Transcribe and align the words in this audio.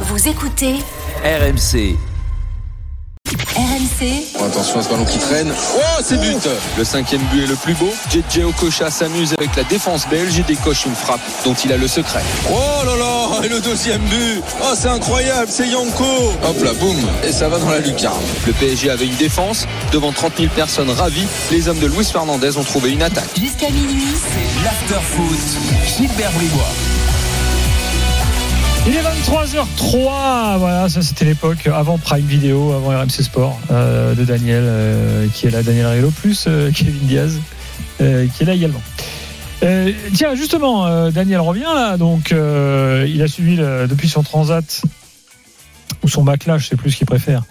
Vous 0.00 0.28
écoutez 0.28 0.74
RMC. 1.24 1.96
RMC 3.56 4.44
Attention 4.44 4.78
à 4.78 4.82
ce 4.82 4.88
ballon 4.90 5.04
qui 5.06 5.18
traîne. 5.18 5.50
Oh, 5.76 5.80
c'est 6.04 6.20
but 6.20 6.36
Le 6.76 6.84
cinquième 6.84 7.22
but 7.32 7.44
est 7.44 7.46
le 7.46 7.54
plus 7.56 7.72
beau. 7.74 7.88
JJ 8.10 8.44
Okocha 8.44 8.90
s'amuse 8.90 9.32
avec 9.38 9.56
la 9.56 9.64
défense 9.64 10.06
belge 10.08 10.38
et 10.38 10.42
décoche 10.42 10.84
une 10.84 10.94
frappe 10.94 11.20
dont 11.44 11.54
il 11.54 11.72
a 11.72 11.76
le 11.78 11.88
secret. 11.88 12.22
Oh 12.50 12.84
là 12.84 12.96
là 12.96 13.40
Et 13.44 13.48
le 13.48 13.60
deuxième 13.60 14.02
but 14.02 14.42
Oh, 14.62 14.74
c'est 14.78 14.88
incroyable, 14.88 15.48
c'est 15.50 15.68
Yanko 15.68 16.04
Hop 16.44 16.62
là, 16.62 16.72
boum 16.74 16.96
Et 17.24 17.32
ça 17.32 17.48
va 17.48 17.58
dans 17.58 17.70
la 17.70 17.78
lucarne. 17.78 18.22
Le 18.46 18.52
PSG 18.52 18.90
avait 18.90 19.06
une 19.06 19.16
défense. 19.16 19.66
Devant 19.92 20.12
30 20.12 20.34
000 20.36 20.48
personnes 20.54 20.90
ravies, 20.90 21.26
les 21.50 21.68
hommes 21.68 21.78
de 21.80 21.86
Luis 21.86 22.04
Fernandez 22.04 22.58
ont 22.58 22.64
trouvé 22.64 22.92
une 22.92 23.02
attaque. 23.02 23.30
jusqu'à 23.40 23.70
minuit. 23.70 24.14
L'afterfoot. 24.62 25.38
Gilbert 25.96 26.30
Bribois. 26.32 26.72
Il 28.88 28.94
est 28.94 29.02
23h03, 29.02 30.58
voilà, 30.58 30.88
ça 30.88 31.02
c'était 31.02 31.24
l'époque 31.24 31.66
avant 31.66 31.98
Prime 31.98 32.24
Video, 32.24 32.72
avant 32.72 32.90
RMC 32.90 33.10
Sport, 33.10 33.58
euh, 33.72 34.14
de 34.14 34.24
Daniel, 34.24 34.62
euh, 34.64 35.26
qui 35.34 35.48
est 35.48 35.50
là, 35.50 35.64
Daniel 35.64 35.86
Riolo, 35.86 36.12
plus 36.12 36.44
euh, 36.46 36.70
Kevin 36.74 37.06
Diaz, 37.08 37.40
euh, 38.00 38.28
qui 38.28 38.44
est 38.44 38.46
là 38.46 38.54
également. 38.54 38.80
Euh, 39.64 39.90
tiens, 40.14 40.36
justement, 40.36 40.86
euh, 40.86 41.10
Daniel 41.10 41.40
revient 41.40 41.62
là, 41.62 41.96
donc 41.96 42.30
il 42.30 43.22
a 43.22 43.28
suivi 43.28 43.56
depuis 43.56 44.08
son 44.08 44.22
transat, 44.22 44.82
ou 46.04 46.08
son 46.08 46.22
backlash, 46.22 46.62
je 46.62 46.68
sais 46.68 46.76
plus 46.76 46.92
ce 46.92 46.98
qu'il 46.98 47.06
préfère, 47.08 47.42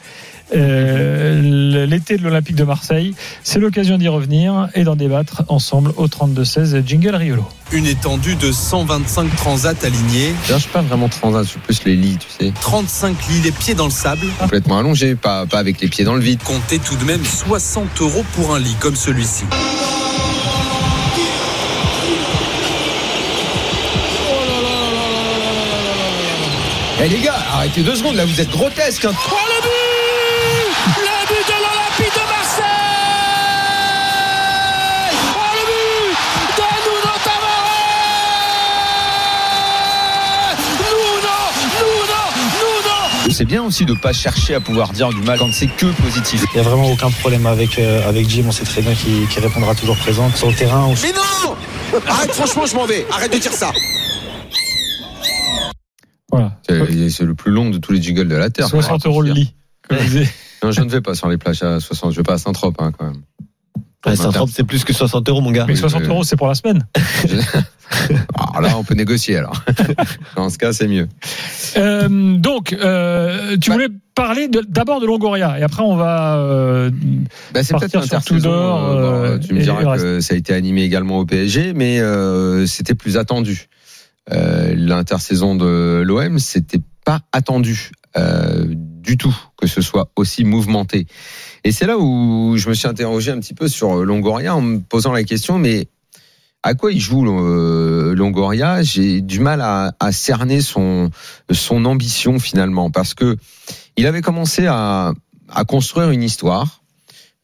euh, 0.53 1.85
l'été 1.85 2.17
de 2.17 2.23
l'Olympique 2.23 2.55
de 2.55 2.63
Marseille. 2.63 3.15
C'est 3.43 3.59
l'occasion 3.59 3.97
d'y 3.97 4.07
revenir 4.07 4.69
et 4.75 4.83
d'en 4.83 4.95
débattre 4.95 5.43
ensemble 5.47 5.91
au 5.97 6.07
32-16. 6.07 6.85
Jingle 6.85 7.15
Riolo. 7.15 7.47
Une 7.71 7.87
étendue 7.87 8.35
de 8.35 8.51
125 8.51 9.35
transats 9.35 9.73
alignés, 9.83 10.33
D'ailleurs, 10.43 10.59
je 10.59 10.63
suis 10.63 10.71
pas 10.71 10.81
vraiment 10.81 11.09
transat, 11.09 11.43
je 11.43 11.49
suis 11.49 11.59
plus 11.59 11.83
les 11.85 11.95
lits, 11.95 12.17
tu 12.17 12.45
sais. 12.45 12.53
35 12.61 13.17
lits 13.29 13.41
les 13.41 13.51
pieds 13.51 13.73
dans 13.73 13.85
le 13.85 13.91
sable. 13.91 14.27
Complètement 14.39 14.77
allongé, 14.77 15.15
pas, 15.15 15.45
pas 15.45 15.59
avec 15.59 15.81
les 15.81 15.87
pieds 15.87 16.05
dans 16.05 16.15
le 16.15 16.21
vide. 16.21 16.41
Comptez 16.43 16.79
tout 16.79 16.95
de 16.95 17.03
même 17.05 17.23
60 17.23 18.01
euros 18.01 18.23
pour 18.33 18.53
un 18.53 18.59
lit 18.59 18.75
comme 18.79 18.95
celui-ci. 18.95 19.45
Eh 27.03 27.09
les 27.09 27.19
gars, 27.19 27.35
arrêtez 27.53 27.81
deux 27.81 27.95
secondes, 27.95 28.15
là 28.15 28.25
vous 28.25 28.39
êtes 28.39 28.49
grotesques. 28.49 29.05
Hein. 29.05 29.11
C'est 43.35 43.43
bien 43.43 43.63
aussi 43.63 43.83
de 43.83 43.93
pas 43.93 44.13
chercher 44.13 44.55
à 44.55 44.61
pouvoir 44.61 44.93
dire 44.93 45.09
du 45.09 45.19
mal 45.19 45.37
quand 45.37 45.51
c'est 45.51 45.67
que 45.67 45.87
positif. 46.01 46.45
Il 46.53 46.61
n'y 46.61 46.65
a 46.65 46.69
vraiment 46.69 46.89
aucun 46.89 47.11
problème 47.11 47.45
avec, 47.45 47.77
euh, 47.79 48.07
avec 48.07 48.29
Jim. 48.29 48.45
On 48.47 48.51
sait 48.53 48.63
très 48.63 48.81
bien 48.81 48.93
qu'il 48.95 49.27
répondra 49.43 49.75
toujours 49.75 49.97
présent 49.97 50.31
sur 50.33 50.47
le 50.47 50.53
terrain. 50.55 50.85
ou- 50.85 50.95
Mais 51.03 51.11
non 51.11 51.99
Arrête, 52.07 52.31
franchement, 52.31 52.65
je 52.65 52.75
m'en 52.75 52.85
vais. 52.85 53.05
Arrête 53.11 53.33
de 53.33 53.37
dire 53.37 53.51
ça. 53.51 53.73
Voilà. 56.31 56.57
C'est 56.65 57.23
le 57.23 57.35
plus 57.35 57.51
long 57.51 57.69
de 57.71 57.77
tous 57.77 57.91
les 57.91 58.01
jingles 58.01 58.29
de 58.29 58.37
la 58.37 58.49
Terre. 58.49 58.69
60 58.69 59.05
euros 59.05 59.21
le 59.21 59.33
lit. 59.33 59.53
comme 59.89 59.97
je 59.97 60.03
disais. 60.05 60.33
Non, 60.63 60.71
je 60.71 60.79
ne 60.79 60.89
vais 60.89 61.01
pas 61.01 61.13
sur 61.13 61.27
les 61.27 61.37
plages 61.37 61.61
à 61.61 61.81
60, 61.81 62.13
je 62.13 62.15
vais 62.17 62.23
pas 62.23 62.35
à 62.35 62.37
Saint-Trope 62.37 62.75
hein, 62.79 62.93
quand 62.97 63.03
même. 63.03 63.21
Ouais, 64.05 64.15
Saint-Trope, 64.15 64.49
c'est 64.53 64.63
plus 64.63 64.85
que 64.85 64.93
60 64.93 65.27
euros, 65.27 65.41
mon 65.41 65.51
gars. 65.51 65.65
Mais 65.67 65.75
60 65.75 66.03
euh, 66.03 66.07
euros, 66.07 66.23
c'est 66.23 66.37
pour 66.37 66.47
la 66.47 66.55
semaine. 66.55 66.87
Alors 68.37 68.61
là, 68.61 68.77
on 68.77 68.83
peut 68.83 68.95
négocier 68.95 69.37
alors. 69.37 69.63
Dans 70.35 70.49
ce 70.49 70.57
cas, 70.57 70.73
c'est 70.73 70.87
mieux. 70.87 71.07
Euh, 71.77 72.37
donc, 72.37 72.73
euh, 72.73 73.57
tu 73.57 73.69
Bah- 73.69 73.75
voulais 73.75 73.87
parler 74.15 74.47
d'abord 74.69 75.01
de 75.01 75.05
Longoria 75.05 75.59
et 75.59 75.63
après 75.63 75.83
on 75.83 75.95
va. 75.97 76.37
euh, 76.37 76.89
Bah, 77.53 77.63
c'est 77.63 77.73
Partir 77.73 77.89
peut-être 77.89 78.05
sur 78.05 78.15
l'intersaison. 78.15 78.37
Tudor, 78.39 78.89
euh, 78.89 79.37
bon, 79.37 79.45
tu 79.47 79.53
me 79.53 79.61
diras 79.61 79.97
que 79.97 80.19
ça 80.21 80.33
a 80.33 80.37
été 80.37 80.53
animé 80.53 80.83
également 80.83 81.19
au 81.19 81.25
PSG, 81.25 81.73
mais 81.73 81.99
c'était 82.67 82.95
plus 82.95 83.17
attendu. 83.17 83.67
L'intersaison 84.29 85.55
de 85.55 86.01
l'OM, 86.05 86.39
c'était 86.39 86.81
pas 87.05 87.21
attendu 87.31 87.91
du 88.59 89.17
tout 89.17 89.35
que 89.57 89.67
ce 89.67 89.81
soit 89.81 90.09
aussi 90.15 90.43
mouvementé. 90.45 91.05
Et 91.63 91.71
c'est 91.71 91.85
là 91.85 91.97
où 91.97 92.55
je 92.57 92.69
me 92.69 92.73
suis 92.73 92.87
interrogé 92.87 93.31
un 93.31 93.39
petit 93.39 93.53
peu 93.53 93.67
sur 93.67 93.95
Longoria 94.05 94.55
en 94.55 94.61
me 94.61 94.79
posant 94.79 95.11
la 95.11 95.23
question, 95.23 95.57
mais 95.59 95.87
à 96.65 96.73
quoi 96.73 96.91
il 96.91 96.99
joue 96.99 97.23
euh, 97.27 98.15
Longoria? 98.15 98.81
J'ai 98.81 99.21
du 99.21 99.39
mal 99.39 99.61
à, 99.61 99.93
à 99.99 100.11
cerner 100.11 100.61
son 100.61 101.11
son 101.51 101.85
ambition 101.85 102.39
finalement 102.39 102.89
parce 102.89 103.13
que 103.13 103.37
il 103.97 104.07
avait 104.07 104.21
commencé 104.21 104.65
à, 104.65 105.13
à 105.47 105.63
construire 105.63 106.09
une 106.09 106.23
histoire 106.23 106.81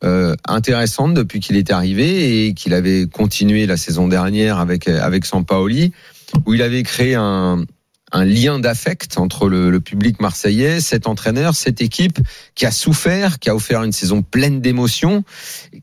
euh, 0.04 0.36
intéressante 0.48 1.14
depuis 1.14 1.40
qu'il 1.40 1.56
est 1.56 1.72
arrivé 1.72 2.48
et 2.48 2.56
qu'il 2.56 2.74
avait 2.74 3.06
continué 3.06 3.68
la 3.68 3.78
saison 3.78 4.08
dernière 4.08 4.58
avec 4.58 4.88
avec 4.88 5.26
Sampaoli 5.26 5.94
où 6.48 6.56
il 6.56 6.64
avait 6.64 6.82
créé 6.82 7.14
un 7.14 7.64
un 8.12 8.26
lien 8.26 8.60
d'affect 8.60 9.18
entre 9.18 9.48
le, 9.48 9.70
le 9.70 9.80
public 9.80 10.20
marseillais, 10.20 10.82
cet 10.82 11.08
entraîneur, 11.08 11.56
cette 11.56 11.82
équipe 11.82 12.20
qui 12.56 12.66
a 12.66 12.72
souffert, 12.72 13.40
qui 13.40 13.50
a 13.50 13.56
offert 13.56 13.84
une 13.84 13.94
saison 13.94 14.22
pleine 14.22 14.60
d'émotions, 14.60 15.24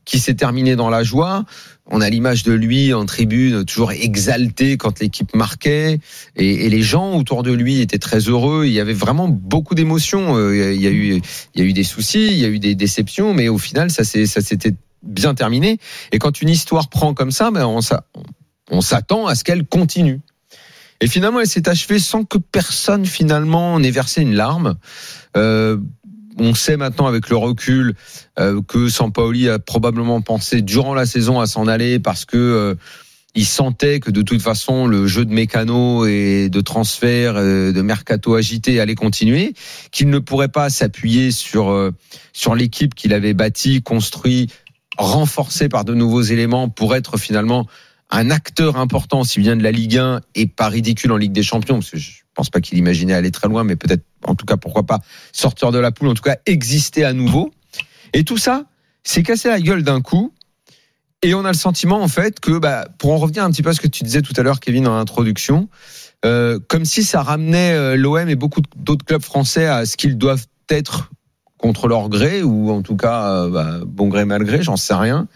qui 0.04 0.18
s'est 0.18 0.34
terminée 0.34 0.76
dans 0.76 0.90
la 0.90 1.02
joie. 1.02 1.44
On 1.90 2.00
a 2.00 2.10
l'image 2.10 2.42
de 2.42 2.52
lui 2.52 2.92
en 2.92 3.06
tribune, 3.06 3.64
toujours 3.64 3.92
exalté 3.92 4.76
quand 4.76 5.00
l'équipe 5.00 5.34
marquait, 5.34 6.00
et, 6.36 6.68
les 6.68 6.82
gens 6.82 7.14
autour 7.14 7.42
de 7.42 7.52
lui 7.52 7.80
étaient 7.80 7.98
très 7.98 8.20
heureux. 8.20 8.66
Il 8.66 8.72
y 8.72 8.80
avait 8.80 8.92
vraiment 8.92 9.28
beaucoup 9.28 9.74
d'émotions. 9.74 10.36
Euh, 10.36 10.74
Il 10.74 10.82
y 10.82 10.86
a 10.86 10.90
eu, 10.90 11.72
des 11.72 11.84
soucis, 11.84 12.26
il 12.26 12.38
y 12.38 12.44
a 12.44 12.48
eu 12.48 12.58
des 12.58 12.74
déceptions, 12.74 13.32
mais 13.32 13.48
au 13.48 13.58
final, 13.58 13.90
ça 13.90 14.04
s'était 14.04 14.74
bien 15.02 15.34
terminé. 15.34 15.78
Et 16.12 16.18
quand 16.18 16.42
une 16.42 16.50
histoire 16.50 16.88
prend 16.88 17.14
comme 17.14 17.30
ça, 17.30 17.50
ben 17.50 17.66
on 18.70 18.80
s'attend 18.80 19.26
à 19.26 19.34
ce 19.34 19.44
qu'elle 19.44 19.64
continue. 19.64 20.20
Et 21.00 21.06
finalement, 21.06 21.40
elle 21.40 21.46
s'est 21.46 21.68
achevée 21.68 22.00
sans 22.00 22.24
que 22.24 22.38
personne 22.38 23.06
finalement 23.06 23.78
n'ait 23.78 23.90
versé 23.90 24.22
une 24.22 24.34
larme. 24.34 24.76
Euh, 25.36 25.78
on 26.38 26.54
sait 26.54 26.76
maintenant 26.76 27.06
avec 27.06 27.28
le 27.28 27.36
recul 27.36 27.94
euh, 28.38 28.60
que 28.66 28.88
Sampaoli 28.88 29.48
a 29.48 29.58
probablement 29.58 30.20
pensé 30.20 30.62
durant 30.62 30.94
la 30.94 31.06
saison 31.06 31.40
à 31.40 31.46
s'en 31.46 31.66
aller 31.66 31.98
parce 31.98 32.24
que 32.24 32.36
euh, 32.36 32.74
il 33.34 33.46
sentait 33.46 34.00
que 34.00 34.10
de 34.10 34.22
toute 34.22 34.42
façon 34.42 34.86
le 34.86 35.06
jeu 35.06 35.24
de 35.24 35.32
mécano 35.32 36.06
et 36.06 36.48
de 36.48 36.60
transfert 36.60 37.36
euh, 37.36 37.72
de 37.72 37.82
mercato 37.82 38.34
agité 38.34 38.80
allait 38.80 38.94
continuer, 38.94 39.54
qu'il 39.92 40.10
ne 40.10 40.18
pourrait 40.18 40.48
pas 40.48 40.70
s'appuyer 40.70 41.30
sur 41.30 41.70
euh, 41.70 41.92
sur 42.32 42.54
l'équipe 42.54 42.94
qu'il 42.94 43.12
avait 43.12 43.34
bâtie, 43.34 43.82
construit, 43.82 44.48
renforcée 44.96 45.68
par 45.68 45.84
de 45.84 45.94
nouveaux 45.94 46.22
éléments 46.22 46.68
pour 46.68 46.96
être 46.96 47.16
finalement 47.16 47.66
un 48.10 48.30
acteur 48.30 48.76
important 48.76 49.20
aussi 49.20 49.38
bien 49.38 49.54
de 49.54 49.62
la 49.62 49.70
Ligue 49.70 49.98
1 49.98 50.20
et 50.34 50.46
pas 50.46 50.68
ridicule 50.68 51.12
en 51.12 51.16
Ligue 51.16 51.32
des 51.32 51.42
Champions 51.42 51.76
parce 51.76 51.90
que 51.90 51.98
je 51.98 52.22
pense 52.34 52.50
pas 52.50 52.60
qu'il 52.60 52.78
imaginait 52.78 53.12
aller 53.12 53.30
très 53.30 53.46
loin 53.48 53.62
mais 53.62 53.76
peut-être 53.76 54.04
en 54.24 54.34
tout 54.34 54.46
cas 54.46 54.56
pourquoi 54.56 54.84
pas 54.84 55.00
sortir 55.32 55.72
de 55.72 55.78
la 55.78 55.92
poule 55.92 56.08
en 56.08 56.14
tout 56.14 56.22
cas 56.22 56.36
exister 56.46 57.04
à 57.04 57.12
nouveau. 57.12 57.52
Et 58.12 58.24
tout 58.24 58.38
ça 58.38 58.64
s'est 59.04 59.22
cassé 59.22 59.48
la 59.48 59.60
gueule 59.60 59.82
d'un 59.82 60.00
coup. 60.00 60.32
Et 61.22 61.34
on 61.34 61.44
a 61.44 61.48
le 61.48 61.56
sentiment 61.56 62.00
en 62.00 62.08
fait 62.08 62.38
que 62.38 62.58
bah, 62.58 62.86
pour 62.98 63.12
en 63.12 63.18
revenir 63.18 63.42
un 63.44 63.50
petit 63.50 63.62
peu 63.62 63.70
à 63.70 63.74
ce 63.74 63.80
que 63.80 63.88
tu 63.88 64.04
disais 64.04 64.22
tout 64.22 64.34
à 64.36 64.42
l'heure 64.42 64.60
Kevin 64.60 64.86
en 64.86 64.96
introduction 64.96 65.68
euh, 66.24 66.58
comme 66.68 66.84
si 66.84 67.04
ça 67.04 67.22
ramenait 67.22 67.72
euh, 67.72 67.96
l'OM 67.96 68.28
et 68.28 68.34
beaucoup 68.34 68.60
d'autres 68.76 69.04
clubs 69.04 69.22
français 69.22 69.66
à 69.66 69.86
ce 69.86 69.96
qu'ils 69.96 70.18
doivent 70.18 70.46
être 70.68 71.10
contre 71.58 71.88
leur 71.88 72.08
gré 72.08 72.42
ou 72.42 72.70
en 72.70 72.82
tout 72.82 72.96
cas 72.96 73.30
euh, 73.30 73.50
bah, 73.50 73.80
bon 73.86 74.08
gré 74.08 74.24
mal 74.24 74.44
gré 74.44 74.62
j'en 74.62 74.76
sais 74.76 74.94
rien. 74.94 75.28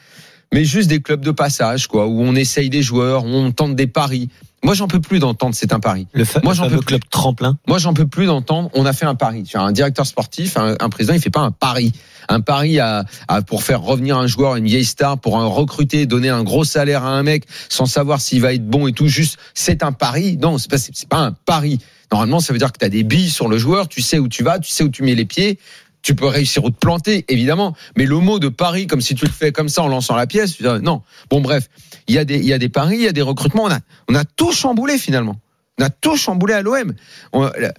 Mais 0.52 0.64
juste 0.64 0.88
des 0.88 1.00
clubs 1.00 1.24
de 1.24 1.30
passage, 1.30 1.86
quoi, 1.86 2.06
où 2.06 2.20
on 2.20 2.34
essaye 2.34 2.68
des 2.68 2.82
joueurs, 2.82 3.24
où 3.24 3.28
on 3.28 3.52
tente 3.52 3.74
des 3.74 3.86
paris. 3.86 4.28
Moi, 4.64 4.74
j'en 4.74 4.86
peux 4.86 5.00
plus 5.00 5.18
d'entendre 5.18 5.54
c'est 5.56 5.72
un 5.72 5.80
pari. 5.80 6.06
Le, 6.12 6.24
fa- 6.24 6.40
Moi, 6.44 6.54
j'en 6.54 6.68
peux 6.68 6.76
plus. 6.76 6.84
club 6.86 7.00
tremplin. 7.10 7.58
Moi, 7.66 7.78
j'en 7.78 7.94
peux 7.94 8.06
plus 8.06 8.26
d'entendre. 8.26 8.70
On 8.74 8.86
a 8.86 8.92
fait 8.92 9.06
un 9.06 9.14
pari. 9.16 9.42
Tu 9.42 9.56
as 9.56 9.60
un 9.62 9.72
directeur 9.72 10.06
sportif, 10.06 10.56
un, 10.56 10.76
un 10.78 10.88
président, 10.88 11.14
il 11.14 11.20
fait 11.20 11.30
pas 11.30 11.40
un 11.40 11.50
pari. 11.50 11.92
Un 12.28 12.40
pari 12.40 12.78
à, 12.78 13.04
à- 13.26 13.42
pour 13.42 13.64
faire 13.64 13.82
revenir 13.82 14.16
un 14.18 14.28
joueur, 14.28 14.54
une 14.56 14.66
vieille 14.66 14.84
star, 14.84 15.18
pour 15.18 15.38
un 15.38 15.46
recruter, 15.46 16.06
donner 16.06 16.28
un 16.28 16.44
gros 16.44 16.62
salaire 16.64 17.04
à 17.04 17.10
un 17.10 17.22
mec 17.24 17.44
sans 17.68 17.86
savoir 17.86 18.20
s'il 18.20 18.40
va 18.40 18.54
être 18.54 18.66
bon 18.66 18.86
et 18.86 18.92
tout. 18.92 19.08
Juste, 19.08 19.36
c'est 19.54 19.82
un 19.82 19.90
pari. 19.92 20.36
Non, 20.36 20.58
c'est 20.58 20.70
pas, 20.70 20.76
pas 21.08 21.18
un 21.24 21.32
pari. 21.32 21.80
Normalement, 22.12 22.38
ça 22.40 22.52
veut 22.52 22.58
dire 22.60 22.70
que 22.70 22.78
tu 22.78 22.84
as 22.84 22.88
des 22.90 23.02
billes 23.02 23.30
sur 23.30 23.48
le 23.48 23.58
joueur. 23.58 23.88
Tu 23.88 24.00
sais 24.02 24.18
où 24.20 24.28
tu 24.28 24.44
vas, 24.44 24.58
tu 24.60 24.70
sais 24.70 24.84
où 24.84 24.88
tu 24.90 25.02
mets 25.02 25.14
les 25.16 25.24
pieds. 25.24 25.58
Tu 26.02 26.14
peux 26.14 26.26
réussir 26.26 26.64
ou 26.64 26.70
te 26.70 26.78
planter, 26.78 27.24
évidemment. 27.28 27.74
Mais 27.96 28.06
le 28.06 28.18
mot 28.18 28.38
de 28.40 28.48
pari, 28.48 28.86
comme 28.88 29.00
si 29.00 29.14
tu 29.14 29.24
le 29.24 29.30
fais 29.30 29.52
comme 29.52 29.68
ça 29.68 29.82
en 29.82 29.88
lançant 29.88 30.16
la 30.16 30.26
pièce, 30.26 30.56
tu 30.56 30.64
dis, 30.64 30.68
non. 30.82 31.02
Bon, 31.30 31.40
bref, 31.40 31.68
il 32.08 32.14
y 32.14 32.18
a 32.18 32.24
des, 32.24 32.38
y 32.40 32.52
a 32.52 32.58
des 32.58 32.68
paris, 32.68 32.96
il 32.96 33.02
y 33.02 33.08
a 33.08 33.12
des 33.12 33.22
recrutements. 33.22 33.64
On 33.64 33.70
a, 33.70 33.78
on 34.08 34.14
a 34.14 34.24
tout 34.24 34.52
chamboulé 34.52 34.98
finalement. 34.98 35.36
On 35.78 35.84
a 35.84 35.90
tout 35.90 36.16
chamboulé 36.16 36.54
à 36.54 36.62
l'OM. 36.62 36.92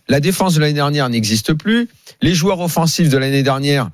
La- 0.08 0.20
défense 0.20 0.56
de 0.56 0.62
l'année 0.62 0.74
dernière 0.74 1.10
n'existe 1.10 1.54
plus. 1.54 1.90
Les 2.22 2.34
joueurs 2.34 2.60
offensifs 2.60 3.10
de 3.10 3.18
l'année 3.18 3.44
dernière 3.44 3.90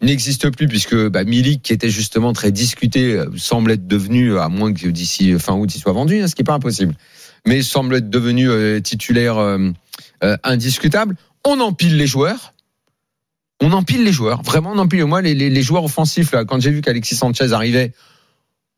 n'existent 0.00 0.50
plus 0.50 0.68
puisque 0.68 0.96
bah, 1.08 1.24
Milik, 1.24 1.62
qui 1.62 1.72
était 1.72 1.90
justement 1.90 2.32
très 2.32 2.50
discuté, 2.50 3.14
euh, 3.14 3.26
semble 3.36 3.72
être 3.72 3.86
devenu, 3.86 4.38
à 4.38 4.48
moins 4.48 4.72
que 4.72 4.88
d'ici 4.88 5.38
fin 5.38 5.54
août, 5.54 5.72
il 5.74 5.78
soit 5.80 5.92
vendu, 5.92 6.20
hein, 6.20 6.28
ce 6.28 6.34
qui 6.34 6.42
n'est 6.42 6.46
pas 6.46 6.54
impossible. 6.54 6.94
mais 7.46 7.62
semble 7.62 7.96
être 7.96 8.10
devenu 8.10 8.48
euh, 8.48 8.80
titulaire 8.80 9.38
euh, 9.38 9.70
euh, 10.24 10.36
indiscutable. 10.44 11.16
On 11.44 11.60
empile 11.60 11.96
les 11.96 12.06
joueurs. 12.06 12.54
On 13.62 13.72
empile 13.72 14.04
les 14.04 14.12
joueurs. 14.12 14.42
Vraiment, 14.42 14.72
on 14.74 14.78
empile. 14.78 15.04
Moi, 15.06 15.22
les, 15.22 15.34
les, 15.34 15.48
les 15.50 15.62
joueurs 15.62 15.84
offensifs, 15.84 16.32
là, 16.32 16.44
quand 16.44 16.60
j'ai 16.60 16.70
vu 16.70 16.80
qu'Alexis 16.82 17.16
Sanchez 17.16 17.52
arrivait, 17.52 17.92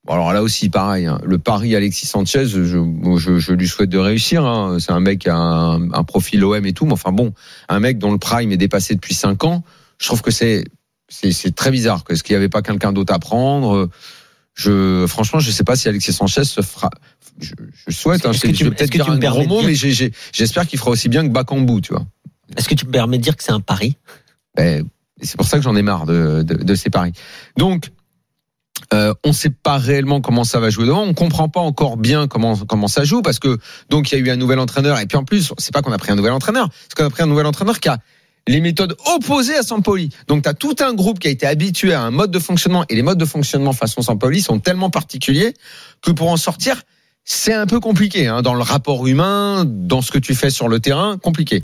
alors 0.07 0.33
là 0.35 0.43
aussi, 0.43 0.69
pareil, 0.69 1.07
hein, 1.07 1.19
le 1.25 1.39
pari 1.39 1.75
Alexis 1.75 2.07
Sanchez, 2.07 2.47
je, 2.47 2.63
je, 2.65 3.39
je 3.39 3.53
lui 3.53 3.67
souhaite 3.67 3.89
de 3.89 3.99
réussir. 3.99 4.45
Hein. 4.45 4.77
C'est 4.79 4.93
un 4.93 5.01
mec 5.01 5.21
qui 5.21 5.31
a 5.31 5.37
un, 5.37 5.91
un 5.93 6.05
profil 6.05 6.45
OM 6.45 6.67
et 6.67 6.73
tout, 6.75 6.85
mais 6.85 6.93
enfin 6.93 7.13
bon, 7.13 7.33
un 7.71 7.81
mec 7.81 7.99
dont 7.99 8.13
le 8.13 8.19
prime 8.19 8.53
est 8.53 8.59
dépassé 8.59 8.95
depuis 8.95 9.15
5 9.15 9.43
ans, 9.45 9.65
je 9.99 10.07
trouve 10.07 10.21
que 10.21 10.31
c'est 10.31 10.65
très 11.57 11.71
bizarre. 11.71 12.05
Est-ce 12.11 12.23
qu'il 12.23 12.35
n'y 12.35 12.39
avait 12.39 12.51
pas 12.51 12.61
quelqu'un 12.61 12.93
d'autre 12.93 13.15
à 13.15 13.19
prendre? 13.19 13.89
Je, 14.55 15.07
franchement, 15.09 15.41
je 15.41 15.51
sais 15.51 15.65
pas 15.65 15.75
si 15.75 15.89
Alexis 15.89 16.13
Sanchez 16.13 16.45
se 16.45 16.61
fera. 16.61 16.91
Je, 17.41 17.55
je 17.75 17.91
souhaite. 17.95 18.25
Hein, 18.27 18.33
je 18.33 18.47
est-ce 18.47 18.65
peut-être 18.65 18.91
dire 18.91 19.11
un 19.11 19.19
gros 19.19 19.47
mot, 19.47 19.61
dire- 19.63 19.71
mais 19.71 20.11
j'espère 20.33 20.67
qu'il 20.67 20.79
fera 20.79 20.91
aussi 20.91 21.09
bien 21.09 21.27
que 21.27 21.33
Bakambu, 21.33 21.81
tu 21.81 21.93
vois. 21.95 22.05
Est-ce 22.57 22.69
que 22.69 22.75
tu 22.75 22.87
me 22.87 22.91
permets 22.93 23.17
de 23.19 23.23
dire 23.23 23.37
que 23.37 23.43
c'est 23.43 23.53
un 23.53 23.61
pari? 23.61 23.97
Ben, 24.57 24.87
c'est 25.23 25.37
pour 25.37 25.47
ça 25.47 25.57
que 25.57 25.63
j'en 25.63 25.77
ai 25.77 25.83
marre 25.83 26.07
de, 26.07 26.43
de, 26.43 26.55
de 26.55 26.75
ces 26.75 26.91
paris. 26.91 27.13
Donc, 27.57 27.91
euh, 28.93 29.15
on 29.25 29.29
ne 29.29 29.35
sait 29.35 29.51
pas 29.51 29.79
réellement 29.79 30.21
comment 30.21 30.45
ça 30.45 30.61
va 30.61 30.71
jouer 30.71 30.87
devant. 30.87 31.03
On 31.03 31.15
comprend 31.15 31.49
pas 31.49 31.61
encore 31.61 31.97
bien 31.97 32.29
comment 32.29 32.57
comment 32.57 32.89
ça 32.89 33.05
joue 33.05 33.23
parce 33.23 33.39
que 33.39 33.59
donc 33.89 34.11
il 34.11 34.19
y 34.19 34.19
a 34.19 34.25
eu 34.25 34.31
un 34.31 34.37
nouvel 34.37 34.59
entraîneur 34.59 34.99
et 35.01 35.07
puis 35.07 35.17
en 35.17 35.25
plus 35.25 35.53
c'est 35.59 35.73
pas 35.73 35.81
qu'on 35.81 35.93
a 35.93 35.99
pris 35.99 36.13
un 36.13 36.17
nouvel 36.17 36.33
entraîneur, 36.33 36.69
c'est 36.83 36.95
qu'on 36.95 37.07
a 37.07 37.11
pris 37.11 37.23
un 37.23 37.27
nouvel 37.27 37.47
entraîneur 37.47 37.81
qui 37.81 37.89
a 37.89 37.99
les 38.47 38.61
méthodes 38.61 38.95
opposées 39.15 39.57
à 39.57 39.63
Sampoli. 39.63 40.11
Donc 40.29 40.43
tu 40.43 40.49
as 40.49 40.55
tout 40.55 40.77
un 40.81 40.93
groupe 40.93 41.19
qui 41.19 41.29
a 41.29 41.31
été 41.31 41.47
habitué 41.47 41.95
à 41.95 42.03
un 42.03 42.11
mode 42.11 42.31
de 42.31 42.39
fonctionnement 42.39 42.85
et 42.89 42.95
les 42.95 43.03
modes 43.03 43.19
de 43.19 43.25
fonctionnement 43.25 43.73
façon 43.73 44.03
Sampoli 44.03 44.43
sont 44.43 44.59
tellement 44.61 44.91
particuliers 44.91 45.55
que 46.03 46.11
pour 46.11 46.31
en 46.31 46.37
sortir 46.37 46.83
c'est 47.25 47.55
un 47.55 47.67
peu 47.67 47.81
compliqué 47.81 48.27
hein, 48.27 48.43
dans 48.43 48.55
le 48.55 48.63
rapport 48.63 49.07
humain, 49.07 49.65
dans 49.67 50.03
ce 50.03 50.13
que 50.13 50.19
tu 50.19 50.35
fais 50.35 50.51
sur 50.51 50.69
le 50.69 50.79
terrain, 50.79 51.17
compliqué. 51.17 51.63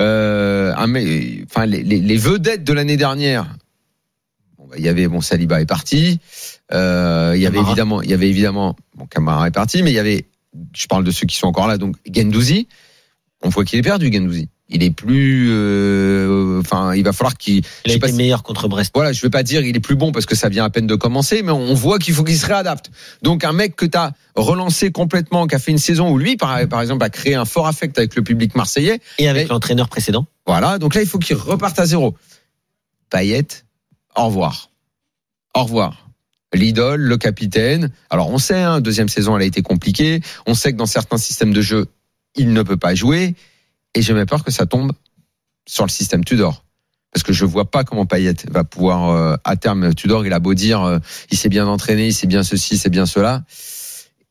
Euh, 0.00 0.72
un 0.76 0.86
mec- 0.86 1.44
enfin 1.46 1.66
les, 1.66 1.82
les, 1.82 2.00
les 2.00 2.16
vedettes 2.16 2.64
de 2.64 2.72
l'année 2.72 2.96
dernière. 2.96 3.56
Bon, 4.58 4.66
bah, 4.66 4.76
il 4.78 4.84
y 4.84 4.88
avait 4.88 5.06
bon 5.08 5.20
Saliba 5.20 5.60
est 5.60 5.66
parti. 5.66 6.18
Euh, 6.72 7.32
il 7.36 7.42
y 7.42 7.46
avait 7.46 7.58
évidemment, 7.68 8.00
il 8.02 8.10
y 8.10 8.14
avait 8.14 8.28
évidemment 8.28 8.76
bon 8.94 9.06
Camara 9.06 9.46
est 9.48 9.50
parti, 9.52 9.82
mais 9.82 9.90
il 9.90 9.94
y 9.94 9.98
avait, 9.98 10.26
je 10.74 10.86
parle 10.86 11.04
de 11.04 11.10
ceux 11.10 11.26
qui 11.26 11.36
sont 11.36 11.46
encore 11.48 11.66
là, 11.68 11.76
donc 11.78 11.96
Gendouzi. 12.10 12.66
On 13.42 13.48
voit 13.50 13.64
qu'il 13.64 13.78
est 13.78 13.82
perdu 13.82 14.10
Gendouzi. 14.12 14.48
Il 14.72 14.84
est 14.84 14.90
plus, 14.92 15.48
euh, 15.50 16.60
enfin 16.60 16.94
il 16.94 17.02
va 17.02 17.12
falloir 17.12 17.36
qu'il 17.36 17.62
Il 17.84 17.90
a 17.90 17.94
été 17.96 18.08
si- 18.08 18.14
meilleur 18.14 18.42
contre 18.44 18.68
Brest. 18.68 18.92
voilà, 18.94 19.12
je 19.12 19.20
vais 19.20 19.28
pas 19.30 19.42
dire 19.42 19.62
il 19.62 19.74
est 19.76 19.80
plus 19.80 19.96
bon 19.96 20.12
parce 20.12 20.26
que 20.26 20.36
ça 20.36 20.48
vient 20.48 20.64
à 20.64 20.70
peine 20.70 20.86
de 20.86 20.94
commencer, 20.94 21.42
mais 21.42 21.50
on 21.50 21.74
voit 21.74 21.98
qu'il 21.98 22.14
faut 22.14 22.22
qu'il 22.22 22.38
se 22.38 22.46
réadapte. 22.46 22.90
Donc 23.22 23.42
un 23.44 23.52
mec 23.52 23.74
que 23.74 23.84
tu 23.86 23.98
as 23.98 24.12
relancé 24.36 24.92
complètement, 24.92 25.46
qui 25.48 25.56
a 25.56 25.58
fait 25.58 25.72
une 25.72 25.78
saison 25.78 26.10
où 26.10 26.18
lui, 26.18 26.36
par, 26.36 26.66
par 26.68 26.80
exemple, 26.82 27.02
a 27.04 27.10
créé 27.10 27.34
un 27.34 27.44
fort 27.44 27.66
affect 27.66 27.98
avec 27.98 28.14
le 28.14 28.22
public 28.22 28.54
marseillais, 28.54 29.00
Et 29.18 29.28
avec 29.28 29.48
l'entraîneur 29.48 29.88
précédent 29.88 30.26
voilà, 30.46 30.78
donc 30.78 30.94
là 30.94 31.02
il 31.02 31.06
faut 31.08 31.18
qu'il 31.18 31.36
reparte 31.36 31.78
à 31.78 31.86
zéro. 31.86 32.16
Payet, 33.10 33.46
au 34.16 34.26
revoir. 34.26 34.70
Au 35.54 35.64
revoir. 35.64 36.08
L'idole, 36.54 37.00
le 37.00 37.16
capitaine. 37.16 37.90
Alors 38.08 38.30
on 38.30 38.38
sait, 38.38 38.60
hein, 38.60 38.80
deuxième 38.80 39.08
saison 39.08 39.36
elle 39.36 39.42
a 39.42 39.46
été 39.46 39.62
compliquée. 39.62 40.20
On 40.46 40.54
sait 40.54 40.72
que 40.72 40.76
dans 40.76 40.86
certains 40.86 41.18
systèmes 41.18 41.52
de 41.52 41.60
jeu, 41.60 41.86
il 42.36 42.52
ne 42.52 42.62
peut 42.62 42.76
pas 42.76 42.94
jouer. 42.94 43.34
Et 43.94 44.02
j'ai 44.02 44.14
même 44.14 44.26
peur 44.26 44.44
que 44.44 44.50
ça 44.50 44.66
tombe 44.66 44.92
sur 45.66 45.84
le 45.84 45.90
système 45.90 46.24
Tudor. 46.24 46.64
Parce 47.12 47.24
que 47.24 47.32
je 47.32 47.44
vois 47.44 47.70
pas 47.70 47.82
comment 47.82 48.06
Payet 48.06 48.36
va 48.50 48.62
pouvoir 48.62 49.10
euh, 49.10 49.36
à 49.44 49.56
terme 49.56 49.94
Tudor. 49.94 50.24
Il 50.26 50.32
a 50.32 50.38
beau 50.38 50.54
dire, 50.54 50.82
euh, 50.82 50.98
il 51.30 51.38
s'est 51.38 51.48
bien 51.48 51.66
entraîné, 51.66 52.08
il 52.08 52.14
sait 52.14 52.28
bien 52.28 52.44
ceci, 52.44 52.78
c'est 52.78 52.90
bien 52.90 53.06
cela. 53.06 53.44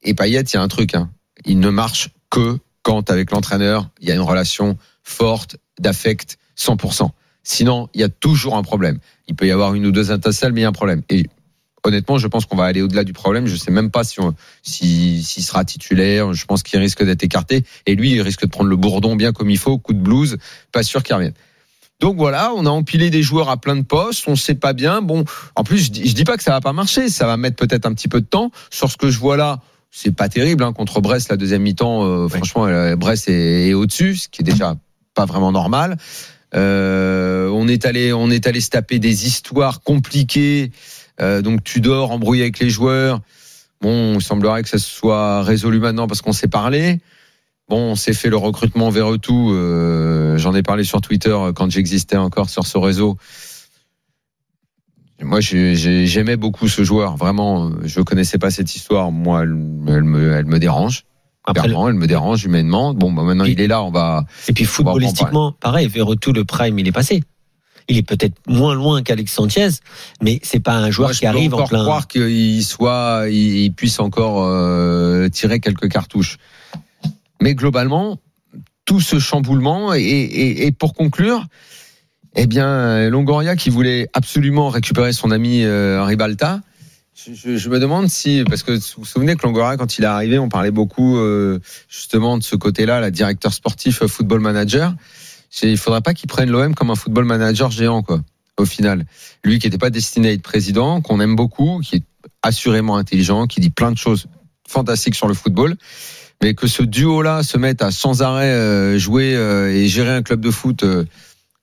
Et 0.01 0.13
Payet, 0.13 0.41
il 0.41 0.53
y 0.53 0.57
a 0.57 0.61
un 0.61 0.67
truc. 0.67 0.95
Hein. 0.95 1.09
Il 1.45 1.59
ne 1.59 1.69
marche 1.69 2.09
que 2.29 2.57
quand 2.83 3.09
avec 3.11 3.31
l'entraîneur, 3.31 3.89
il 3.99 4.07
y 4.07 4.11
a 4.11 4.15
une 4.15 4.21
relation 4.21 4.77
forte 5.03 5.57
d'affect 5.79 6.37
100%. 6.57 7.09
Sinon, 7.43 7.89
il 7.93 8.01
y 8.01 8.03
a 8.03 8.09
toujours 8.09 8.55
un 8.55 8.63
problème. 8.63 8.99
Il 9.27 9.35
peut 9.35 9.47
y 9.47 9.51
avoir 9.51 9.73
une 9.73 9.85
ou 9.85 9.91
deux 9.91 10.11
intercelles, 10.11 10.53
mais 10.53 10.61
il 10.61 10.63
y 10.63 10.65
a 10.65 10.69
un 10.69 10.73
problème. 10.73 11.01
Et 11.09 11.27
honnêtement, 11.83 12.17
je 12.17 12.27
pense 12.27 12.45
qu'on 12.45 12.55
va 12.55 12.65
aller 12.65 12.81
au-delà 12.81 13.03
du 13.03 13.13
problème. 13.13 13.47
Je 13.47 13.55
sais 13.55 13.71
même 13.71 13.91
pas 13.91 14.03
si 14.03 14.19
on, 14.19 14.33
si, 14.63 15.23
s'il 15.23 15.43
sera 15.43 15.63
titulaire. 15.65 16.33
Je 16.33 16.45
pense 16.45 16.63
qu'il 16.63 16.79
risque 16.79 17.03
d'être 17.03 17.23
écarté. 17.23 17.63
Et 17.85 17.95
lui, 17.95 18.11
il 18.11 18.21
risque 18.21 18.41
de 18.41 18.49
prendre 18.49 18.69
le 18.69 18.75
bourdon 18.75 19.15
bien 19.15 19.31
comme 19.31 19.49
il 19.49 19.57
faut, 19.57 19.77
coup 19.77 19.93
de 19.93 19.99
blues. 19.99 20.37
Pas 20.71 20.83
sûr 20.83 21.03
qu'il 21.03 21.15
revienne. 21.15 21.33
Donc 21.99 22.15
voilà, 22.15 22.53
on 22.55 22.65
a 22.65 22.69
empilé 22.69 23.09
des 23.09 23.21
joueurs 23.21 23.49
à 23.49 23.57
plein 23.57 23.75
de 23.75 23.81
postes, 23.81 24.23
on 24.27 24.37
sait 24.37 24.55
pas 24.55 24.71
bien. 24.71 25.01
Bon, 25.01 25.25
en 25.55 25.63
plus, 25.65 25.79
je 25.79 25.91
dis, 25.91 26.07
je 26.07 26.15
dis 26.15 26.23
pas 26.23 26.37
que 26.37 26.43
ça 26.43 26.51
va 26.51 26.61
pas 26.61 26.71
marcher, 26.71 27.09
ça 27.09 27.27
va 27.27 27.35
mettre 27.35 27.57
peut-être 27.57 27.85
un 27.85 27.93
petit 27.93 28.07
peu 28.07 28.21
de 28.21 28.25
temps. 28.25 28.51
Sur 28.69 28.89
ce 28.89 28.95
que 28.95 29.09
je 29.11 29.19
vois 29.19 29.35
là, 29.35 29.59
c'est 29.91 30.15
pas 30.15 30.29
terrible 30.29 30.63
hein, 30.63 30.71
contre 30.71 31.01
Brest 31.01 31.29
la 31.29 31.35
deuxième 31.35 31.61
mi-temps. 31.63 32.05
euh, 32.05 32.29
Franchement, 32.29 32.67
euh, 32.67 32.95
Brest 32.95 33.27
est, 33.27 33.67
est 33.67 33.73
au-dessus, 33.73 34.15
ce 34.15 34.29
qui 34.29 34.43
est 34.43 34.45
déjà 34.45 34.77
pas 35.13 35.25
vraiment 35.25 35.51
normal. 35.51 35.97
Euh, 36.55 37.47
on 37.49 37.67
est 37.67 37.85
allé, 37.85 38.11
on 38.13 38.29
est 38.31 38.47
allé 38.47 38.59
se 38.61 38.69
taper 38.69 38.99
des 38.99 39.27
histoires 39.27 39.81
compliquées. 39.81 40.71
Euh, 41.21 41.41
donc 41.41 41.63
Tudor 41.63 42.11
embrouillé 42.11 42.43
avec 42.43 42.59
les 42.59 42.69
joueurs. 42.69 43.21
Bon, 43.81 44.15
il 44.15 44.21
semblerait 44.21 44.63
que 44.63 44.69
ça 44.69 44.79
soit 44.79 45.43
résolu 45.43 45.79
maintenant 45.79 46.07
parce 46.07 46.21
qu'on 46.21 46.33
s'est 46.33 46.47
parlé. 46.47 46.99
Bon, 47.69 47.91
on 47.91 47.95
s'est 47.95 48.13
fait 48.13 48.29
le 48.29 48.37
recrutement 48.37 48.89
vers 48.89 49.19
tout. 49.19 49.51
Euh, 49.53 50.37
J'en 50.37 50.55
ai 50.55 50.63
parlé 50.63 50.83
sur 50.83 51.01
Twitter 51.01 51.29
euh, 51.29 51.53
quand 51.53 51.69
j'existais 51.69 52.17
encore 52.17 52.49
sur 52.49 52.65
ce 52.65 52.77
réseau. 52.77 53.17
Moi, 55.21 55.41
j'ai- 55.41 55.75
j'ai- 55.75 56.05
j'aimais 56.07 56.37
beaucoup 56.37 56.67
ce 56.69 56.83
joueur. 56.83 57.17
Vraiment, 57.17 57.71
je 57.83 57.99
connaissais 58.01 58.37
pas 58.37 58.51
cette 58.51 58.73
histoire. 58.73 59.11
Moi, 59.11 59.41
elle 59.43 59.53
me 60.03 60.57
dérange. 60.59 61.03
Clairement, 61.53 61.87
elle 61.87 61.95
me 61.95 62.05
dérange 62.05 62.43
humainement. 62.45 62.93
Bon, 62.93 63.11
bah, 63.11 63.23
maintenant 63.23 63.45
Et- 63.45 63.51
il 63.51 63.61
est 63.61 63.67
là, 63.67 63.81
on 63.83 63.89
va. 63.91 64.25
Et 64.47 64.53
puis 64.53 64.65
footballistiquement, 64.65 65.53
pareil, 65.53 65.87
Verretou, 65.87 66.31
le 66.31 66.45
prime, 66.45 66.77
il 66.77 66.87
est 66.87 66.91
passé. 66.91 67.23
Il 67.87 67.97
est 67.97 68.03
peut-être 68.03 68.35
moins 68.47 68.75
loin 68.75 69.01
qu'Alex 69.01 69.31
Sanchez, 69.33 69.69
mais 70.21 70.39
c'est 70.43 70.59
pas 70.59 70.75
un 70.75 70.91
joueur 70.91 71.07
Moi, 71.09 71.13
je 71.13 71.19
qui 71.19 71.25
arrive 71.25 71.53
en 71.55 71.57
encore 71.57 71.69
plein. 71.69 71.81
croire 71.81 72.07
qu'il 72.07 72.63
soit, 72.63 73.23
il 73.31 73.63
il 73.63 73.73
puisse 73.73 73.99
encore 73.99 74.43
euh, 74.45 75.27
tirer 75.29 75.59
quelques 75.59 75.89
cartouches. 75.89 76.37
Mais 77.41 77.55
globalement, 77.55 78.19
tout 78.85 79.01
ce 79.01 79.17
chamboulement 79.17 79.93
et, 79.95 80.01
et, 80.01 80.67
et 80.67 80.71
pour 80.71 80.93
conclure, 80.93 81.45
eh 82.35 82.45
bien, 82.45 83.09
Longoria 83.09 83.55
qui 83.55 83.71
voulait 83.71 84.07
absolument 84.13 84.69
récupérer 84.69 85.11
son 85.13 85.31
ami 85.31 85.63
euh, 85.63 86.03
Ribalta. 86.03 86.61
Je, 87.27 87.69
me 87.69 87.79
demande 87.79 88.07
si, 88.07 88.43
parce 88.47 88.63
que 88.63 88.71
vous 88.71 88.79
vous 88.99 89.05
souvenez 89.05 89.35
que 89.35 89.45
Longoria, 89.45 89.75
quand 89.75 89.97
il 89.97 90.03
est 90.03 90.07
arrivé, 90.07 90.39
on 90.39 90.47
parlait 90.47 90.71
beaucoup 90.71 91.17
euh, 91.17 91.59
justement 91.89 92.37
de 92.37 92.43
ce 92.43 92.55
côté-là, 92.55 93.01
la 93.01 93.11
directeur 93.11 93.51
sportif, 93.51 94.01
euh, 94.01 94.07
football 94.07 94.39
manager. 94.39 94.93
Il 95.61 95.77
faudrait 95.77 96.01
pas 96.01 96.13
qu'il 96.13 96.29
prenne 96.29 96.49
l'OM 96.49 96.73
comme 96.75 96.91
un 96.91 96.95
football 96.95 97.25
manager 97.25 97.71
géant, 97.71 98.03
quoi. 98.03 98.21
Au 98.57 98.65
final, 98.65 99.05
lui 99.43 99.59
qui 99.59 99.67
n'était 99.67 99.77
pas 99.77 99.89
destiné 99.89 100.29
à 100.29 100.31
être 100.33 100.41
président, 100.41 101.01
qu'on 101.01 101.19
aime 101.19 101.35
beaucoup, 101.35 101.81
qui 101.83 101.97
est 101.97 102.03
assurément 102.41 102.95
intelligent, 102.95 103.47
qui 103.47 103.59
dit 103.59 103.69
plein 103.69 103.91
de 103.91 103.97
choses 103.97 104.27
fantastiques 104.67 105.15
sur 105.15 105.27
le 105.27 105.33
football, 105.33 105.75
mais 106.41 106.53
que 106.53 106.67
ce 106.67 106.83
duo-là 106.83 107.43
se 107.43 107.57
mette 107.57 107.81
à 107.81 107.91
sans 107.91 108.21
arrêt 108.21 108.51
euh, 108.51 108.97
jouer 108.97 109.35
euh, 109.35 109.73
et 109.73 109.87
gérer 109.87 110.11
un 110.11 110.21
club 110.21 110.39
de 110.41 110.51
foot 110.51 110.85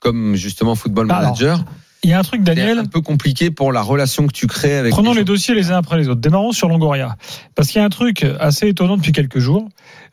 comme 0.01 0.35
justement 0.37 0.75
football 0.75 1.11
Alors, 1.11 1.23
manager, 1.23 1.65
Il 2.03 2.11
y 2.11 2.13
a 2.13 2.19
un 2.19 2.23
truc, 2.23 2.43
Daniel. 2.43 2.79
un 2.79 2.85
peu 2.85 3.01
compliqué 3.01 3.51
pour 3.51 3.73
la 3.73 3.83
relation 3.83 4.27
que 4.27 4.33
tu 4.33 4.47
crées 4.47 4.77
avec. 4.77 4.93
Prenons 4.93 5.13
les 5.13 5.25
dossiers 5.25 5.55
les 5.55 5.71
uns 5.73 5.79
après 5.79 5.97
les 5.99 6.09
autres. 6.09 6.21
Démarrons 6.21 6.53
sur 6.53 6.69
Longoria. 6.69 7.17
Parce 7.55 7.69
qu'il 7.69 7.81
y 7.81 7.83
a 7.83 7.85
un 7.85 7.89
truc 7.91 8.25
assez 8.39 8.69
étonnant 8.69 8.97
depuis 8.97 9.13
quelques 9.13 9.39
jours. 9.41 9.69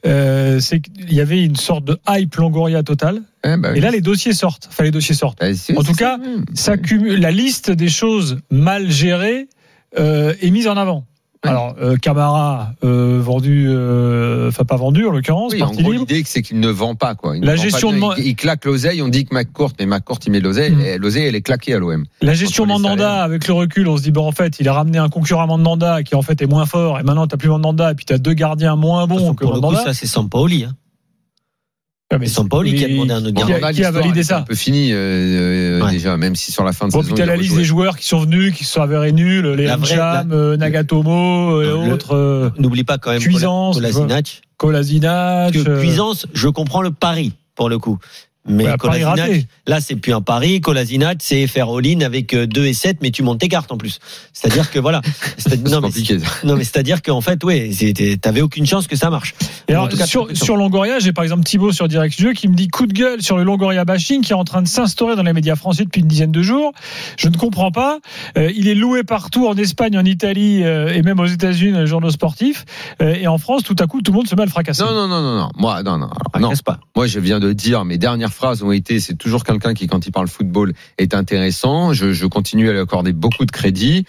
Euh, 0.06 0.60
c'est 0.60 0.80
qu'il 0.80 1.14
y 1.14 1.22
avait 1.22 1.44
une 1.44 1.56
sorte 1.56 1.86
de 1.86 1.98
hype 2.10 2.36
Longoria 2.36 2.84
totale. 2.84 3.22
Ouais, 3.46 3.58
bah 3.58 3.76
Et 3.76 3.80
là, 3.80 3.92
les 3.92 4.02
dossiers 4.02 4.34
sortent. 4.34 4.68
Enfin, 4.70 4.84
les 4.84 4.92
dossiers 4.92 5.14
sortent. 5.16 5.44
C'est- 5.54 5.78
en 5.78 5.84
tout 5.84 5.94
cas, 5.94 6.18
ça. 6.54 6.74
S'accumule 6.74 7.20
la 7.20 7.32
liste 7.32 7.70
des 7.70 7.90
choses 7.90 8.40
mal 8.50 8.90
gérées 8.90 9.48
euh, 10.00 10.34
est 10.42 10.50
mise 10.50 10.68
en 10.68 10.78
avant. 10.78 11.06
Alors, 11.46 11.76
euh, 11.82 11.98
Camara 11.98 12.72
euh, 12.86 13.20
vendu, 13.22 13.66
euh, 13.70 14.48
enfin 14.48 14.64
pas 14.64 14.78
vendu 14.78 15.06
en 15.06 15.12
l'occurrence, 15.12 15.52
Oui, 15.54 15.62
en 15.62 15.72
gros, 15.72 15.92
l'idée, 15.92 16.24
c'est 16.26 16.42
qu'il 16.42 16.60
ne 16.62 16.70
vend 16.70 16.96
pas, 16.96 17.16
quoi. 17.16 17.36
Il 17.36 17.44
La 17.44 17.54
pas 17.54 17.62
gestion 17.62 17.90
bien. 17.90 17.98
de 17.98 18.02
man- 18.02 18.14
il, 18.18 18.28
il 18.28 18.36
claque 18.36 18.64
l'oseille, 18.64 19.02
on 19.02 19.10
dit 19.10 19.26
que 19.26 19.36
McCourt, 19.36 19.74
mais 19.80 19.86
McCourt, 19.86 20.20
il 20.26 20.32
met 20.32 20.40
l'oseille, 20.40 20.72
Mm. 20.72 20.82
et 20.82 20.98
l'oseille, 20.98 21.26
elle 21.26 21.36
est 21.36 21.42
claquée 21.42 21.74
à 21.74 21.80
l'OM. 21.80 22.06
La 22.22 22.34
gestion 22.34 22.66
les 22.66 22.72
Mandanda, 22.74 23.24
avec 23.24 23.46
le 23.48 23.54
recul, 23.54 23.88
on 23.90 23.98
se 23.98 24.04
dit, 24.04 24.12
bon, 24.12 24.26
en 24.26 24.32
fait, 24.32 24.60
il 24.62 24.70
a 24.70 24.74
ramené 24.74 24.98
un 25.00 25.10
concurrent 25.10 25.46
Mandanda 25.48 26.02
qui, 26.04 26.16
en 26.16 26.22
fait, 26.22 26.42
est 26.42 26.48
moins 26.48 26.66
fort, 26.66 26.98
et 27.00 27.04
maintenant, 27.04 27.28
t'as 27.28 27.38
plus 27.38 27.50
Mandanda, 27.50 27.92
et 27.92 27.96
puis 27.96 28.06
t'as 28.06 28.18
deux 28.18 28.34
gardiens 28.34 28.76
moins 28.78 29.04
De 29.04 29.10
bons 29.10 29.34
que 29.34 29.44
pour 29.44 29.54
le 29.54 29.60
coup, 29.60 29.66
Mandanda. 29.68 29.84
ça, 29.84 29.94
c'est 29.94 30.08
Sampaoli. 30.08 30.64
Hein. 30.64 30.74
Ah, 32.14 32.18
mais 32.20 32.28
Sampaoli 32.28 32.76
qui 32.76 32.86
a 32.86 32.88
demandé 32.90 33.12
un 33.12 33.18
autre 33.18 33.28
qui 33.28 33.34
gardien. 33.34 33.56
a- 33.64 33.74
qui 33.74 33.82
validé 33.82 34.24
ça 34.24 34.38
Un 34.40 34.42
peu 34.44 34.56
fini, 34.56 34.92
euh, 34.92 35.80
euh, 35.80 35.84
Ouais. 35.84 35.92
déjà, 35.92 36.16
même 36.18 36.36
si 36.36 36.52
sur 36.52 36.64
la 36.64 36.72
fin 36.74 36.88
de 36.88 36.92
Bon, 36.92 37.02
saison. 37.02 37.16
puis 37.16 37.26
la 37.26 37.36
liste 37.36 37.56
des 37.56 37.64
joueurs 37.64 37.98
qui 37.98 38.08
sont 38.08 38.20
venus, 38.20 38.54
qui 38.54 38.64
se 38.66 38.74
sont 38.74 38.82
avérés 38.82 39.12
nuls, 39.12 39.48
les 39.58 39.66
la- 39.66 39.78
euh, 40.32 40.58
Nagatomo 40.58 41.62
et 41.62 41.66
Le- 41.66 41.74
autres, 41.94 42.16
euh, 42.16 42.50
N'oublie 42.60 42.84
pas 42.84 42.98
quand 42.98 43.12
même 43.12 43.22
Cuisance, 43.22 43.78
Kola- 43.78 43.88
Kolasinac. 44.58 45.56
Euh, 45.56 45.80
Cuisance, 45.82 46.28
je 46.34 46.48
comprends 46.48 46.82
le 46.82 46.92
pari, 46.92 47.34
pour 47.56 47.70
le 47.70 47.80
coup. 47.80 47.98
Mais 48.46 48.66
Kolasinac, 48.78 49.20
raté. 49.20 49.46
là, 49.68 49.80
c'est 49.80 49.96
plus 49.96 50.14
un 50.14 50.22
pari. 50.22 50.60
Kolasinac, 50.60 51.18
c'est 51.22 51.48
faire 51.48 51.70
all-in 51.70 52.02
avec 52.02 52.36
2 52.36 52.66
et 52.66 52.74
7, 52.74 52.98
mais 53.02 53.12
tu 53.12 53.24
montes 53.24 53.40
tes 53.40 53.48
cartes 53.48 53.72
en 53.72 53.78
plus. 53.78 54.00
C'est-à-dire 54.34 54.70
que 54.72 54.80
voilà. 54.80 55.02
Non, 55.64 55.82
mais, 55.82 55.88
compliqué. 55.88 56.18
non, 56.44 56.56
mais 56.56 56.64
c'est-à-dire 56.64 57.02
qu'en 57.02 57.22
fait, 57.22 57.44
ouais, 57.44 57.70
t'avais 58.22 58.42
aucune 58.42 58.66
chance 58.66 58.88
que 58.88 58.96
ça 58.96 59.10
marche. 59.10 59.36
Et 59.68 59.74
En 59.74 59.76
alors, 59.76 59.90
tout 59.90 59.98
cas, 59.98 60.06
sur, 60.06 60.58
Longoria, 60.58 61.00
j'ai 61.00 61.14
par 61.14 61.24
exemple 61.24 61.44
Thibaut 61.44 61.72
sur 61.72 61.88
Direct 61.88 62.14
Studio 62.14 62.34
qui 62.34 62.48
me 62.48 62.56
dit 62.56 62.68
coup 62.68 62.86
de 62.86 62.94
gueule 62.94 63.22
sur 63.22 63.38
le 63.38 63.44
Longoria 63.44 63.86
bashing 63.86 64.22
qui 64.22 64.32
est 64.32 64.36
en 64.36 64.44
train 64.44 64.62
de 64.62 64.68
s'instaurer 64.68 65.16
dans 65.16 65.24
les 65.24 65.34
médias 65.34 65.56
français 65.56 65.84
depuis 65.84 66.02
une 66.02 66.08
dizaine 66.08 66.32
de 66.32 66.42
jours. 66.42 66.72
Je 67.18 67.30
ne 67.30 67.38
comprends 67.38 67.72
pas. 67.72 68.00
Euh, 68.38 68.52
il 68.56 68.68
est 68.68 68.76
loué 68.76 69.04
partout 69.04 69.48
en 69.48 69.56
Espagne, 69.56 69.98
en 69.98 70.06
Italie 70.06 70.64
euh, 70.64 70.94
et 70.94 71.02
même 71.02 71.20
aux 71.20 71.26
États-Unis, 71.26 71.74
dans 71.74 71.82
les 71.82 71.88
journaux 71.88 72.12
sportifs. 72.12 72.66
Euh, 73.02 73.16
et 73.16 73.28
en 73.28 73.38
France, 73.38 73.64
tout 73.64 73.76
à 73.80 73.88
coup, 73.88 74.02
tout 74.02 74.12
le 74.12 74.18
monde 74.18 74.28
se 74.28 74.36
met 74.36 74.42
à 74.42 74.46
le 74.46 74.52
fracasser. 74.52 74.84
Non, 74.84 74.94
non, 74.94 75.08
non, 75.08 75.22
non, 75.22 75.38
non. 75.38 75.50
Moi, 75.58 75.84
non, 75.84 75.98
non. 75.98 76.10
Alors, 76.34 76.52
non. 76.52 76.58
Pas. 76.66 76.80
Moi, 76.96 77.08
je 77.08 77.20
viens 77.20 77.40
de 77.40 77.54
dire, 77.54 77.86
mes 77.86 77.98
dernières 77.98 78.33
phrases 78.34 78.64
ont 78.64 78.72
été, 78.72 79.00
c'est 79.00 79.16
toujours 79.16 79.44
quelqu'un 79.44 79.74
qui, 79.74 79.88
quand 79.88 80.06
il 80.06 80.12
parle 80.12 80.28
football, 80.28 80.74
est 80.98 81.14
intéressant. 81.14 81.94
Je, 81.94 82.26
continue 82.26 82.70
à 82.70 82.74
lui 82.74 82.80
accorder 82.80 83.14
beaucoup 83.14 83.46
de 83.46 83.52
crédit. 83.52 84.06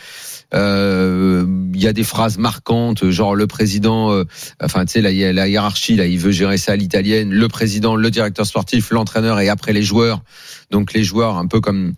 Euh, 0.54 1.45
Il 1.75 1.81
y 1.81 1.87
a 1.87 1.93
des 1.93 2.04
phrases 2.04 2.38
marquantes, 2.38 3.11
genre 3.11 3.35
le 3.35 3.47
président, 3.47 4.12
euh, 4.12 4.25
enfin, 4.62 4.85
tu 4.85 4.93
sais, 4.93 5.00
la, 5.00 5.33
la 5.33 5.49
hiérarchie, 5.49 5.97
là, 5.97 6.07
il 6.07 6.19
veut 6.19 6.33
gérer 6.33 6.59
ça 6.59 6.73
à 6.73 6.76
l'italienne. 6.76 7.33
Le 7.33 7.49
président, 7.49 7.97
le 7.97 8.11
directeur 8.11 8.47
sportif, 8.47 8.90
l'entraîneur 8.90 9.40
et 9.40 9.49
après 9.49 9.73
les 9.73 9.83
joueurs. 9.83 10.23
Donc 10.71 10.93
les 10.93 11.04
joueurs, 11.04 11.37
un 11.37 11.47
peu 11.47 11.61
comme 11.61 11.95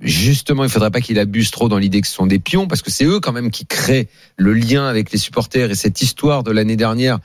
justement, 0.00 0.64
il 0.64 0.70
faudrait 0.70 0.90
pas 0.90 1.00
qu'il 1.00 1.18
abuse 1.18 1.50
trop 1.50 1.68
dans 1.68 1.78
l'idée 1.78 2.00
que 2.00 2.06
ce 2.06 2.14
sont 2.14 2.26
des 2.26 2.38
pions, 2.38 2.68
parce 2.68 2.82
que 2.82 2.90
c'est 2.90 3.04
eux 3.04 3.20
quand 3.20 3.32
même 3.32 3.50
qui 3.50 3.66
créent 3.66 4.08
le 4.36 4.52
lien 4.52 4.86
avec 4.86 5.10
les 5.10 5.18
supporters 5.18 5.70
et 5.70 5.74
cette 5.74 6.00
histoire 6.00 6.42
de 6.42 6.50
l'année 6.50 6.76
dernière 6.76 7.18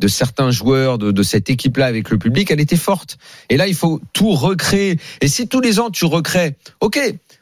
de 0.00 0.08
certains 0.08 0.50
joueurs 0.50 0.98
de, 0.98 1.12
de 1.12 1.22
cette 1.22 1.50
équipe-là 1.50 1.86
avec 1.86 2.10
le 2.10 2.18
public, 2.18 2.50
elle 2.50 2.60
était 2.60 2.76
forte. 2.76 3.18
Et 3.50 3.56
là, 3.56 3.68
il 3.68 3.74
faut 3.74 4.00
tout 4.12 4.32
recréer. 4.32 4.98
Et 5.20 5.28
si 5.28 5.46
tous 5.46 5.60
les 5.60 5.78
ans 5.78 5.90
tu 5.90 6.06
recrées, 6.06 6.56
ok, 6.80 6.98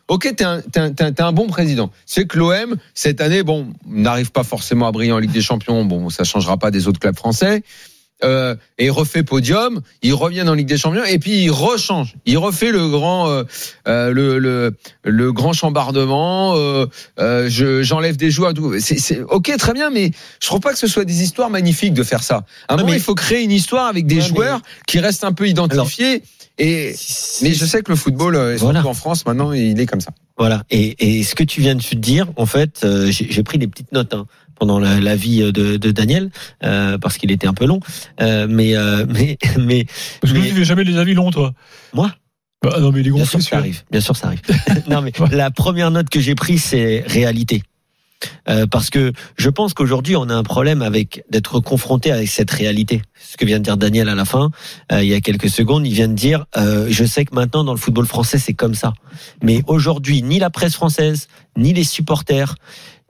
ok, 0.09 0.35
t'es 0.37 0.45
un, 0.45 0.61
t'es 0.61 0.81
un, 0.81 0.93
t'es 0.93 1.23
un- 1.23 1.33
bon 1.33 1.47
président. 1.47 1.91
C'est 2.05 2.27
que 2.27 2.38
l'OM 2.38 2.77
cette 2.95 3.21
année, 3.21 3.43
bon, 3.43 3.73
n'arrive 3.87 4.33
pas 4.33 4.45
forcément 4.45 4.88
à 4.88 4.93
briller 4.93 5.12
en 5.12 5.19
Ligue 5.19 5.31
des 5.33 5.41
Champions. 5.41 5.85
Bon, 5.85 6.11
ça 6.11 6.25
changera 6.25 6.57
pas 6.59 6.71
des 6.71 6.88
autres 6.88 7.00
clubs 7.00 7.17
français. 7.17 7.62
Euh, 8.25 8.57
et 8.79 8.91
refait 8.91 9.23
podium, 9.23 9.81
il 10.03 10.13
revient 10.13 10.43
en 10.43 10.55
Ligue 10.55 10.67
des 10.67 10.77
Champions 10.77 11.05
et 11.05 11.21
puis 11.21 11.45
il 11.45 11.51
rechange, 11.53 12.17
il 12.27 12.37
refait 12.37 12.73
le 12.73 12.89
grand 12.89 13.29
euh, 13.31 13.45
euh, 13.87 14.11
le, 14.13 14.41
le 14.41 14.75
le 15.05 15.33
grand 15.33 15.53
chambardement. 15.53 16.55
Euh, 16.57 16.87
euh, 17.21 17.49
je- 17.49 17.83
J'enlève 17.85 18.17
des 18.17 18.33
joueurs. 18.33 18.53
C'est 18.81 18.99
c'est- 18.99 19.21
ok, 19.23 19.57
très 19.57 19.73
bien, 19.73 19.91
mais 19.91 20.11
je 20.43 20.47
trouve 20.49 20.59
pas 20.59 20.73
que 20.73 20.79
ce 20.81 20.89
soit 20.89 21.05
des 21.05 21.23
histoires 21.23 21.49
magnifiques 21.49 21.95
de 21.95 22.03
faire 22.03 22.25
ça. 22.25 22.45
À 22.67 22.75
un 22.75 22.77
moment, 22.79 22.89
mais- 22.91 22.97
il 22.97 23.01
faut 23.03 23.15
créer 23.15 23.43
une 23.45 23.53
histoire 23.53 23.87
avec 23.87 24.07
des 24.07 24.17
mais- 24.17 24.21
joueurs 24.21 24.61
qui 24.89 24.99
restent 24.99 25.23
un 25.25 25.33
peu 25.33 25.47
identifiés. 25.49 26.23
et 26.61 26.93
mais 27.43 27.53
je 27.55 27.65
sais 27.65 27.83
que 27.83 27.91
le 27.93 27.97
football, 27.97 28.35
euh, 28.35 28.51
surtout 28.59 28.65
Voilà. 28.73 28.85
en 28.85 28.95
France, 28.95 29.25
maintenant, 29.27 29.53
il 29.53 29.79
est 29.79 29.87
comme 29.87 30.01
ça. 30.01 30.11
Voilà. 30.37 30.65
Et, 30.71 31.19
et 31.19 31.23
ce 31.23 31.37
que 31.37 31.45
tu 31.45 31.61
viens 31.61 31.77
de 31.77 31.83
te 31.83 31.95
dire, 31.95 32.27
en 32.37 32.47
fait, 32.47 32.85
j'ai 33.11 33.29
j'ai 33.31 33.43
pris 33.45 33.59
des 33.59 33.69
petites 33.69 33.93
notes 33.93 34.13
hein, 34.13 34.27
pendant 34.59 34.79
la, 34.79 35.00
la 35.00 35.17
vie 35.17 35.41
de, 35.41 35.77
de 35.77 35.91
Daniel 35.91 36.31
euh, 36.65 36.99
parce 36.99 37.19
qu'il 37.19 37.31
était 37.31 37.47
un 37.47 37.55
peu 37.55 37.67
long. 37.67 37.81
Euh, 38.21 38.47
mais 38.49 38.77
euh, 38.77 39.07
mais 39.09 39.38
mais 39.59 39.87
Parce 40.21 40.33
que 40.33 40.38
mais- 40.38 40.49
tu 40.49 40.55
fais 40.55 40.65
jamais 40.65 40.85
les 40.85 40.97
avis 40.99 41.15
longs, 41.15 41.31
toi. 41.31 41.53
Moi? 41.93 42.12
Bah, 42.62 42.77
Non, 42.81 42.91
mais 42.91 43.03
les 43.03 43.11
bien 43.11 43.25
sûr 43.25 43.41
ça 43.41 43.59
arrive. 43.59 43.83
Bien 43.91 44.00
sûr 44.00 44.17
ça 44.17 44.29
arrive. 44.29 44.43
non 44.88 45.00
mais 45.00 45.12
la 45.31 45.50
première 45.50 45.91
note 45.91 46.09
que 46.09 46.21
j'ai 46.21 46.35
prise 46.35 46.62
c'est 46.65 47.05
réalité. 47.07 47.62
Euh, 48.49 48.67
parce 48.67 48.91
que 48.91 49.12
je 49.37 49.49
pense 49.49 49.75
qu'aujourd'hui 49.75 50.17
on 50.17 50.29
a 50.29 50.35
un 50.35 50.43
problème 50.43 50.83
avec 50.83 51.23
d'être 51.31 51.61
confronté 51.61 52.11
avec 52.11 52.29
cette 52.29 52.50
réalité. 52.50 53.00
Ce 53.15 53.37
que 53.37 53.45
vient 53.45 53.59
de 53.61 53.62
dire 53.65 53.77
Daniel 53.77 54.09
à 54.09 54.17
la 54.17 54.25
fin, 54.25 54.50
euh, 54.91 55.05
il 55.05 55.09
y 55.09 55.15
a 55.15 55.21
quelques 55.21 55.49
secondes, 55.49 55.87
il 55.87 55.93
vient 55.95 56.09
de 56.09 56.15
dire 56.15 56.47
euh, 56.57 56.88
je 56.91 57.05
sais 57.05 57.25
que 57.25 57.33
maintenant 57.33 57.62
dans 57.62 57.73
le 57.73 57.79
football 57.79 58.07
français 58.07 58.38
c'est 58.38 58.55
comme 58.55 58.75
ça. 58.75 58.93
Mais 59.41 59.62
aujourd'hui 59.69 60.23
ni 60.23 60.41
la 60.41 60.50
presse 60.50 60.75
française, 60.75 61.29
ni 61.57 61.73
les 61.73 61.85
supporters, 61.85 62.57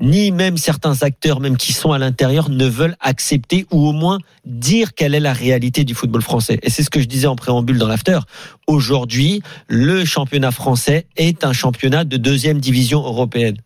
ni 0.01 0.31
même 0.31 0.57
certains 0.57 1.03
acteurs 1.03 1.41
même 1.41 1.57
qui 1.57 1.73
sont 1.73 1.93
à 1.93 1.99
l'intérieur 1.99 2.51
ne 2.51 2.67
veulent 2.67 2.97
accepter 3.01 3.67
ou 3.71 3.89
au 3.89 3.93
moins 3.93 4.19
dire 4.45 4.95
quelle 4.95 5.15
est 5.15 5.21
la 5.21 5.33
réalité 5.33 5.85
du 5.85 5.95
football 5.95 6.23
français. 6.23 6.59
Et 6.63 6.71
c'est 6.71 6.83
ce 6.83 6.91
que 6.91 7.01
je 7.01 7.07
disais 7.07 7.27
en 7.27 7.37
préambule 7.37 7.79
dans 7.79 7.89
l'after. 7.89 8.21
Aujourd'hui, 8.67 9.43
le 9.67 10.05
championnat 10.05 10.53
français 10.53 11.07
est 11.17 11.45
un 11.45 11.53
championnat 11.53 12.05
de 12.05 12.17
deuxième 12.17 12.61
division 12.61 13.01
européenne. 13.01 13.57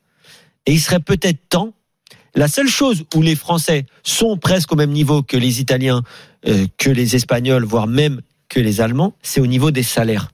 Et 0.67 0.73
il 0.73 0.81
serait 0.81 1.01
peut-être 1.01 1.49
temps. 1.49 1.73
La 2.35 2.49
seule 2.49 2.69
chose 2.69 3.05
où 3.15 3.21
les 3.21 3.37
Français 3.37 3.85
sont 4.03 4.39
presque 4.39 4.73
au 4.73 4.77
même 4.77 4.93
niveau 4.93 5.23
que 5.23 5.37
les 5.37 5.61
Italiens, 5.61 6.03
euh, 6.47 6.67
que 6.79 6.89
les 6.89 7.15
Espagnols, 7.15 7.65
voire 7.65 7.87
même 7.87 8.23
que 8.49 8.59
les 8.59 8.81
Allemands, 8.81 9.15
c'est 9.23 9.41
au 9.41 9.47
niveau 9.47 9.71
des 9.71 9.83
salaires. 9.83 10.32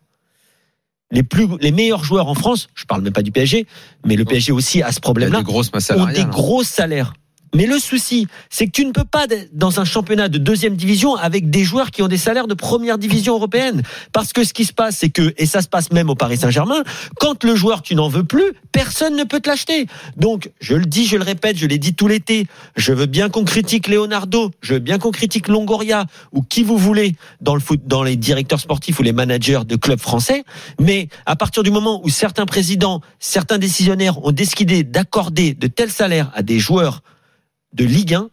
Les 1.11 1.23
plus, 1.23 1.49
les 1.61 1.73
meilleurs 1.73 2.05
joueurs 2.05 2.29
en 2.29 2.35
France, 2.35 2.69
je 2.75 2.85
parle 2.85 3.03
même 3.03 3.13
pas 3.13 3.23
du 3.23 3.33
PSG, 3.33 3.67
mais 4.05 4.17
le 4.17 4.25
PSG 4.25 4.53
aussi 4.53 4.83
a 4.83 4.93
ce 4.93 5.01
problème-là 5.01 5.39
des 5.39 5.45
grosses 5.45 5.73
masses 5.73 5.91
ont 5.91 6.07
des 6.07 6.21
hein. 6.21 6.29
gros 6.31 6.63
salaires. 6.63 7.15
Mais 7.55 7.67
le 7.67 7.79
souci, 7.79 8.27
c'est 8.51 8.67
que 8.67 8.73
tu 8.73 8.85
ne 8.85 8.93
peux 8.93 9.05
pas 9.05 9.27
être 9.31 9.57
dans 9.57 9.81
un 9.81 9.85
championnat 9.85 10.29
de 10.29 10.39
deuxième 10.39 10.77
division 10.77 11.17
avec 11.17 11.51
des 11.51 11.65
joueurs 11.65 11.91
qui 11.91 12.03
ont 12.03 12.09
des 12.09 12.19
salaires 12.19 12.47
de 12.47 12.55
première 12.55 12.99
division 12.99 13.35
européenne. 13.35 13.83
Parce 14.13 14.33
que 14.33 14.45
ce 14.45 14.53
qui 14.53 14.65
se 14.65 14.73
passe, 14.73 14.99
c'est 14.99 15.11
que, 15.11 15.35
et 15.37 15.47
ça 15.47 15.63
se 15.63 15.69
passe 15.69 15.91
même 15.93 16.11
au 16.11 16.15
Paris 16.15 16.39
Saint-Germain, 16.39 16.83
quand 17.19 17.45
le 17.45 17.55
joueur 17.55 17.83
tu 17.83 17.95
n'en 17.95 18.09
veux 18.09 18.25
plus, 18.25 18.53
personne 18.73 19.17
ne 19.17 19.25
peut 19.25 19.41
te 19.41 19.49
l'acheter. 19.49 19.87
Donc, 20.17 20.51
je 20.61 20.75
le 20.75 20.85
dis, 20.85 21.07
je 21.07 21.17
le 21.17 21.23
répète, 21.23 21.57
je 21.57 21.67
l'ai 21.67 21.79
dit 21.79 21.95
tout 21.95 22.09
l'été, 22.09 22.47
je 22.77 22.93
veux 22.93 23.07
bien 23.07 23.29
qu'on 23.29 23.45
critique 23.45 23.89
Leonardo, 23.89 24.51
je 24.61 24.75
veux 24.75 24.81
bien 24.81 24.99
qu'on 24.99 25.11
critique 25.11 25.49
Longoria, 25.49 26.07
ou 26.33 26.43
qui 26.43 26.63
vous 26.63 26.77
voulez 26.77 27.17
dans 27.41 27.55
le 27.55 27.61
foot, 27.61 27.81
dans 27.87 28.03
les 28.03 28.17
directeurs 28.17 28.61
sportifs 28.61 28.99
ou 28.99 29.03
les 29.03 29.13
managers 29.13 29.61
de 29.67 29.77
clubs 29.77 30.01
français, 30.01 30.45
mais 30.81 31.09
à 31.27 31.37
partir 31.37 31.63
du 31.63 31.71
moment 31.71 32.01
où 32.05 32.09
certains 32.09 32.47
présidents, 32.47 33.01
certains 33.19 33.59
décisionnaires 33.59 34.25
ont 34.25 34.33
décidé 34.33 34.85
d'accorder 34.85 35.55
de 35.55 35.67
tels 35.67 35.91
salaires 35.91 36.31
à 36.35 36.43
des 36.43 36.59
joueurs 36.59 37.03
de 37.73 37.85
Ligue 37.85 38.15
1, 38.15 38.31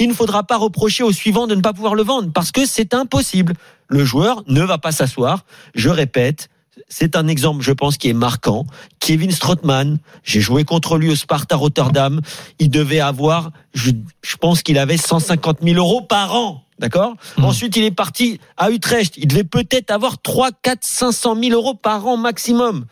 il 0.00 0.08
ne 0.08 0.14
faudra 0.14 0.44
pas 0.44 0.56
reprocher 0.56 1.02
au 1.02 1.12
suivant 1.12 1.46
de 1.46 1.54
ne 1.54 1.60
pas 1.60 1.72
pouvoir 1.72 1.94
le 1.94 2.02
vendre 2.02 2.30
parce 2.32 2.52
que 2.52 2.66
c'est 2.66 2.94
impossible. 2.94 3.54
Le 3.88 4.04
joueur 4.04 4.44
ne 4.46 4.62
va 4.62 4.78
pas 4.78 4.92
s'asseoir. 4.92 5.44
Je 5.74 5.88
répète, 5.88 6.48
c'est 6.88 7.16
un 7.16 7.26
exemple, 7.26 7.62
je 7.62 7.72
pense, 7.72 7.96
qui 7.96 8.08
est 8.08 8.14
marquant. 8.14 8.66
Kevin 9.00 9.32
Strootman, 9.32 9.98
j'ai 10.22 10.40
joué 10.40 10.64
contre 10.64 10.98
lui 10.98 11.10
au 11.10 11.16
Sparta 11.16 11.56
Rotterdam. 11.56 12.20
Il 12.60 12.70
devait 12.70 13.00
avoir, 13.00 13.50
je, 13.74 13.90
je 14.22 14.36
pense 14.36 14.62
qu'il 14.62 14.78
avait 14.78 14.96
150 14.96 15.58
000 15.62 15.76
euros 15.76 16.02
par 16.02 16.34
an. 16.34 16.64
D'accord 16.78 17.14
Mmh. 17.36 17.44
Ensuite, 17.44 17.76
il 17.76 17.82
est 17.82 17.90
parti 17.90 18.38
à 18.56 18.70
Utrecht. 18.70 19.16
Il 19.16 19.26
devait 19.26 19.42
peut-être 19.42 19.90
avoir 19.90 20.20
3, 20.22 20.50
4, 20.62 20.84
500 20.84 21.36
000 21.42 21.52
euros 21.52 21.74
par 21.74 22.06
an 22.06 22.16
maximum. 22.16 22.84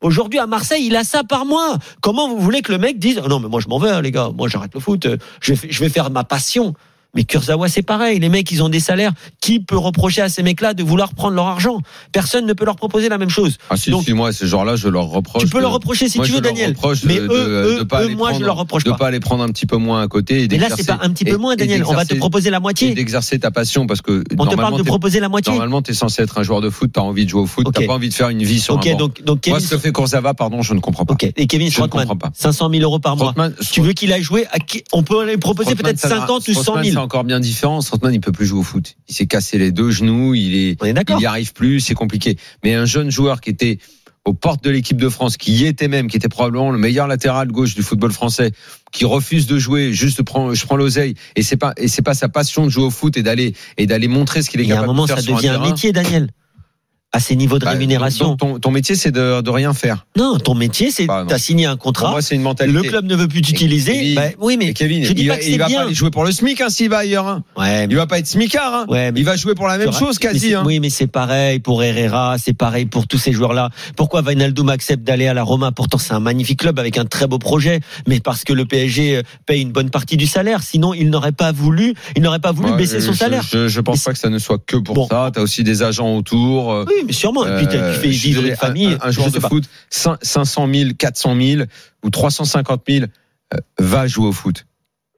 Aujourd'hui, 0.00 0.38
à 0.38 0.46
Marseille, 0.46 0.86
il 0.86 0.96
a 0.96 1.04
ça 1.04 1.24
par 1.24 1.46
mois. 1.46 1.78
Comment 2.00 2.28
vous 2.28 2.38
voulez 2.38 2.62
que 2.62 2.72
le 2.72 2.78
mec 2.78 2.98
dise, 2.98 3.20
Ah 3.24 3.28
non, 3.28 3.40
mais 3.40 3.48
moi, 3.48 3.60
je 3.60 3.68
m'en 3.68 3.78
vais, 3.78 3.90
hein, 3.90 4.02
les 4.02 4.10
gars. 4.10 4.30
Moi, 4.34 4.48
j'arrête 4.48 4.74
le 4.74 4.80
foot. 4.80 5.06
Je 5.40 5.80
vais 5.80 5.88
faire 5.88 6.10
ma 6.10 6.24
passion. 6.24 6.74
Mais 7.14 7.24
Kurzawa, 7.24 7.68
c'est 7.68 7.82
pareil. 7.82 8.18
Les 8.18 8.28
mecs, 8.28 8.50
ils 8.50 8.62
ont 8.62 8.68
des 8.68 8.80
salaires. 8.80 9.12
Qui 9.40 9.60
peut 9.60 9.76
reprocher 9.76 10.22
à 10.22 10.28
ces 10.28 10.42
mecs-là 10.42 10.74
de 10.74 10.82
vouloir 10.82 11.14
prendre 11.14 11.34
leur 11.34 11.46
argent? 11.46 11.80
Personne 12.12 12.46
ne 12.46 12.52
peut 12.52 12.64
leur 12.64 12.76
proposer 12.76 13.08
la 13.08 13.18
même 13.18 13.30
chose. 13.30 13.56
Ah 13.70 13.76
si, 13.76 13.90
Donc- 13.90 14.04
si, 14.04 14.12
moi, 14.12 14.32
ces 14.32 14.46
gens-là, 14.46 14.76
je 14.76 14.88
leur 14.88 15.04
reproche. 15.06 15.42
tu 15.44 15.48
peux 15.48 15.58
de- 15.58 15.62
leur 15.62 15.72
reprocher 15.72 16.08
si 16.08 16.18
moi, 16.18 16.26
tu 16.26 16.32
veux, 16.32 16.40
Daniel. 16.40 16.74
Mais 17.04 17.14
de, 17.16 17.20
eux, 17.22 17.28
de- 17.28 17.34
eux, 17.34 17.78
de 17.80 17.82
pas 17.84 18.02
eux, 18.04 18.08
les 18.08 18.14
moi, 18.16 18.32
je 18.32 18.40
leur 18.44 18.56
reproche 18.56 18.84
de 18.84 18.90
pas. 18.90 18.96
pas 18.96 19.10
les 19.10 19.20
prendre 19.20 19.42
un 19.44 19.48
petit 19.48 19.66
peu 19.66 19.76
moins 19.76 20.02
à 20.02 20.08
côté. 20.08 20.42
Et 20.42 20.54
Et 20.54 20.58
là, 20.58 20.68
c'est 20.74 20.86
pas 20.86 20.98
un 21.02 21.10
petit 21.10 21.24
peu 21.24 21.36
moins, 21.36 21.56
Daniel. 21.56 21.84
On 21.86 21.92
va 21.94 22.04
te 22.04 22.14
proposer 22.14 22.50
la 22.50 22.60
moitié. 22.60 22.94
d'exercer 22.94 23.38
ta 23.38 23.50
passion 23.50 23.86
parce 23.86 24.00
que 24.02 24.22
On 24.38 24.46
te 24.46 24.54
parle 24.56 24.76
de 24.78 24.82
proposer 24.82 25.20
la 25.20 25.28
moitié. 25.28 25.52
normalement, 25.52 25.82
t'es 25.82 25.94
censé 25.94 26.22
être 26.22 26.38
un 26.38 26.42
joueur 26.42 26.60
de 26.60 26.70
foot, 26.70 26.90
t'as 26.92 27.00
envie 27.00 27.24
de 27.24 27.30
jouer 27.30 27.42
au 27.42 27.46
foot, 27.46 27.66
Ok. 27.66 27.74
t'as 27.74 27.86
pas 27.86 27.94
envie 27.94 28.08
de 28.08 28.14
faire 28.14 28.28
une 28.28 28.42
vie 28.42 28.60
sur 28.60 28.74
Ok, 28.74 28.86
un 28.86 28.92
banc. 28.92 28.98
donc, 28.98 29.22
donc 29.22 29.46
Moi, 29.46 29.58
Kevin, 29.58 29.60
ce 29.68 29.74
que 29.74 29.80
fait 29.80 29.92
Kurzawa, 29.92 30.34
pardon, 30.34 30.62
je 30.62 30.74
ne 30.74 30.80
comprends 30.80 31.04
pas. 31.04 31.14
ok. 31.14 31.24
Et 31.36 31.46
Kevin 31.46 31.68
Je 31.70 31.72
ne 31.80 31.86
Strootman, 31.86 32.06
comprends 32.06 32.28
pas. 32.28 32.32
500 32.34 32.70
000 32.70 32.82
euros 32.82 32.98
par 32.98 33.16
mois. 33.16 33.34
Tu 33.72 33.80
veux 33.80 33.92
qu'il 33.92 34.12
aille 34.12 34.22
jouer 34.22 34.46
On 34.92 35.02
peut 35.02 35.28
lui 35.28 35.36
proposer 35.38 35.74
peut-être 35.74 35.98
ça 35.98 36.08
n'a- 36.08 36.16
50 36.20 36.48
ou 36.48 36.54
100 36.54 36.62
Strootman, 36.62 36.84
000. 36.84 37.03
Encore 37.04 37.24
bien 37.24 37.38
différent. 37.38 37.82
Strootman, 37.82 38.14
il 38.14 38.20
peut 38.20 38.32
plus 38.32 38.46
jouer 38.46 38.60
au 38.60 38.62
foot. 38.62 38.96
Il 39.08 39.14
s'est 39.14 39.26
cassé 39.26 39.58
les 39.58 39.72
deux 39.72 39.90
genoux. 39.90 40.34
Il 40.34 40.54
est, 40.56 40.82
On 40.82 40.86
est 40.86 40.94
d'accord. 40.94 41.18
il 41.20 41.22
y 41.22 41.26
arrive 41.26 41.52
plus. 41.52 41.80
C'est 41.80 41.94
compliqué. 41.94 42.38
Mais 42.64 42.74
un 42.74 42.86
jeune 42.86 43.10
joueur 43.10 43.42
qui 43.42 43.50
était 43.50 43.78
aux 44.24 44.32
portes 44.32 44.64
de 44.64 44.70
l'équipe 44.70 44.96
de 44.96 45.08
France, 45.10 45.36
qui 45.36 45.52
y 45.52 45.66
était 45.66 45.88
même, 45.88 46.08
qui 46.08 46.16
était 46.16 46.30
probablement 46.30 46.70
le 46.70 46.78
meilleur 46.78 47.06
latéral 47.06 47.48
gauche 47.48 47.74
du 47.74 47.82
football 47.82 48.10
français, 48.10 48.52
qui 48.90 49.04
refuse 49.04 49.46
de 49.46 49.58
jouer, 49.58 49.92
juste 49.92 50.22
prend, 50.22 50.54
je 50.54 50.64
prends 50.64 50.76
l'oseille, 50.76 51.14
et 51.36 51.42
c'est 51.42 51.58
pas, 51.58 51.74
et 51.76 51.88
c'est 51.88 52.00
pas 52.00 52.14
sa 52.14 52.30
passion 52.30 52.64
de 52.64 52.70
jouer 52.70 52.84
au 52.84 52.90
foot 52.90 53.18
et 53.18 53.22
d'aller, 53.22 53.54
et 53.76 53.86
d'aller 53.86 54.08
montrer 54.08 54.40
ce 54.40 54.48
qu'il 54.48 54.60
est 54.60 54.64
Il 54.64 54.70
y 54.70 54.72
a 54.72 54.76
un 54.76 54.78
capable 54.78 54.94
moment, 54.94 55.02
de 55.02 55.08
faire 55.08 55.20
ça 55.20 55.30
devient 55.30 55.48
un 55.48 55.60
un 55.60 55.66
métier, 55.70 55.92
Daniel. 55.92 56.30
À 57.14 57.20
ces 57.20 57.36
niveaux 57.36 57.58
de 57.60 57.64
Bah, 57.64 57.70
rémunération. 57.70 58.36
ton, 58.36 58.58
ton 58.58 58.70
métier, 58.72 58.96
c'est 58.96 59.12
de, 59.12 59.40
de 59.40 59.50
rien 59.50 59.72
faire. 59.72 60.04
Non, 60.16 60.36
ton 60.38 60.54
métier, 60.54 60.90
c'est 60.90 61.06
Bah, 61.06 61.24
t'as 61.28 61.38
signé 61.38 61.64
un 61.66 61.76
Pour 61.76 61.84
contrat. 61.84 62.10
moi, 62.10 62.20
c'est 62.22 62.34
une 62.34 62.42
mentalité. 62.42 62.76
Le 62.76 62.82
club 62.82 63.04
ne 63.06 63.14
veut 63.14 63.28
plus 63.28 63.40
t'utiliser. 63.40 64.14
Bah, 64.14 64.22
oui, 64.40 64.56
mais 64.58 64.66
Et 64.66 64.74
Kevin, 64.74 65.04
je 65.04 65.12
dis 65.12 65.22
il, 65.22 65.28
pas 65.28 65.34
va- 65.34 65.38
que 65.40 65.44
il 65.46 65.52
c'est 65.52 65.58
va 65.58 65.66
bien. 65.68 65.86
pas 65.86 65.92
jouer 65.92 66.10
pour 66.10 66.24
le 66.24 66.32
SMIC 66.32 66.60
hein, 66.60 66.68
s'il 66.70 66.88
va 66.90 66.98
ailleurs. 66.98 67.26
hein. 67.28 67.42
Ouais, 67.56 67.86
Il 67.88 67.94
va 67.96 68.06
pas 68.06 68.18
être 68.18 68.26
smicard. 68.26 68.74
Hein. 68.74 68.86
Ouais, 68.88 69.12
mais- 69.12 69.20
il 69.20 69.24
va 69.24 69.36
jouer 69.36 69.54
pour 69.54 69.68
la 69.68 69.78
même 69.78 69.92
chose 69.92 70.18
quasi. 70.18 70.54
Hein. 70.54 70.64
Oui, 70.66 70.80
mais 70.80 70.90
c'est 70.90 71.06
pareil 71.06 71.60
pour 71.60 71.82
Herrera, 71.84 72.36
c'est 72.38 72.52
pareil 72.52 72.86
pour 72.86 73.06
tous 73.06 73.18
ces 73.18 73.32
joueurs-là. 73.32 73.70
Pourquoi 73.96 74.22
Wijnaldum 74.22 74.68
accepte 74.68 75.04
d'aller 75.04 75.28
à 75.28 75.34
la 75.34 75.42
Roma 75.44 75.70
Pourtant, 75.70 75.98
c'est 75.98 76.12
un 76.14 76.20
magnifique 76.20 76.58
club 76.60 76.78
avec 76.80 76.98
un 76.98 77.04
très 77.04 77.26
beau 77.28 77.38
projet, 77.38 77.80
mais 78.08 78.18
parce 78.20 78.42
que 78.44 78.52
le 78.52 78.64
PSG 78.64 79.22
paye 79.46 79.62
une 79.62 79.70
bonne 79.72 79.90
partie 79.90 80.16
du 80.16 80.26
salaire. 80.26 80.62
Sinon, 80.62 80.94
il 80.94 81.10
n'aurait 81.10 81.32
pas 81.32 81.52
voulu, 81.52 81.94
il 82.16 82.22
n'aurait 82.22 82.40
pas 82.40 82.50
voulu 82.52 82.70
Ouais, 82.72 82.76
baisser 82.76 83.00
son 83.00 83.12
je, 83.12 83.18
salaire. 83.18 83.44
Je, 83.48 83.68
je 83.68 83.80
pense 83.80 84.02
pas 84.02 84.12
que 84.12 84.18
ça 84.18 84.30
ne 84.30 84.38
soit 84.38 84.58
que 84.58 84.76
pour 84.76 84.94
Bon. 84.96 85.06
ça. 85.06 85.30
T'as 85.32 85.40
aussi 85.42 85.62
des 85.62 85.82
agents 85.84 86.16
autour. 86.16 86.72
euh, 86.72 86.84
Oui, 87.04 87.08
mais 87.08 87.12
sûrement. 87.12 87.46
Et 87.46 87.56
puis, 87.56 87.66
t'as- 87.68 87.74
euh, 87.76 87.94
tu 87.94 88.00
fais 88.00 88.08
vivre 88.08 88.44
une 88.44 88.56
famille. 88.56 88.96
Un, 89.00 89.08
un 89.08 89.10
joueur 89.10 89.30
de 89.30 89.38
pas. 89.38 89.48
foot, 89.48 89.64
cin- 89.90 90.18
500 90.22 90.68
000, 90.72 90.90
400 90.98 91.36
000 91.40 91.62
ou 92.02 92.10
350 92.10 92.82
000 92.88 93.04
euh, 93.54 93.58
va 93.78 94.06
jouer 94.06 94.26
au 94.28 94.32
foot. 94.32 94.66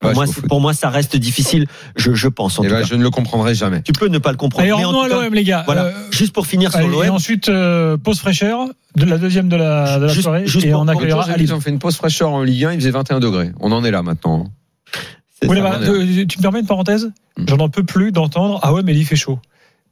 Pour 0.00 0.12
moi, 0.12 0.25
pour 0.49 0.61
moi, 0.61 0.75
ça 0.75 0.90
reste 0.90 1.16
difficile. 1.16 1.66
Je, 1.97 2.12
je 2.12 2.28
pense. 2.28 2.59
En 2.59 2.62
Et 2.62 2.69
tout 2.69 2.75
ben, 2.75 2.81
cas. 2.83 2.87
je 2.87 2.95
ne 2.95 3.02
le 3.02 3.09
comprendrai 3.11 3.55
jamais. 3.55 3.81
Tu 3.81 3.93
peux 3.93 4.09
ne 4.09 4.19
pas 4.19 4.31
le 4.31 4.37
comprendre. 4.37 4.62
Allez, 4.62 4.73
mais 4.76 4.85
en 4.85 4.88
revenons 4.88 5.02
à 5.02 5.09
tout 5.09 5.14
cas, 5.16 5.23
l'OM, 5.25 5.35
les 5.35 5.43
gars. 5.45 5.62
Voilà. 5.64 5.85
Euh, 5.85 5.93
Juste 6.11 6.35
pour 6.35 6.47
finir 6.47 6.71
sur 6.71 6.81
allez, 6.81 6.88
et 6.88 7.07
l'OM. 7.07 7.11
ensuite, 7.14 7.49
euh, 7.49 7.97
pause 7.97 8.19
fraîcheur, 8.19 8.66
de 8.95 9.05
la 9.07 9.16
deuxième 9.16 9.49
de 9.49 9.57
la, 9.57 9.99
de 9.99 10.05
la 10.05 10.12
Juste- 10.12 10.23
soirée. 10.25 10.47
juste 10.47 10.66
et 10.66 10.71
pour- 10.71 10.81
on 10.83 10.88
accueillera 10.88 11.33
qu'ils 11.35 11.55
ont 11.55 11.61
fait 11.61 11.71
une 11.71 11.78
pause 11.78 11.97
fraîcheur 11.97 12.31
en 12.31 12.43
Ligue 12.43 12.64
1, 12.66 12.73
il 12.73 12.78
faisait 12.81 12.90
21 12.90 13.21
degrés. 13.21 13.52
On 13.59 13.73
en 13.73 13.83
est 13.85 13.90
là 13.90 14.02
maintenant. 14.02 14.49
Oui, 15.43 15.57
ça. 15.57 15.62
bah, 15.62 15.78
tu 15.83 16.38
me 16.38 16.43
permets 16.43 16.61
une 16.61 16.66
parenthèse? 16.66 17.11
Mm. 17.38 17.45
J'en 17.49 17.59
en 17.59 17.69
peux 17.71 17.83
plus 17.85 18.12
d'entendre. 18.12 18.61
Ah 18.62 18.73
ouais, 18.75 18.83
mais 18.83 18.95
il 18.95 19.05
fait 19.07 19.16
chaud. 19.16 19.38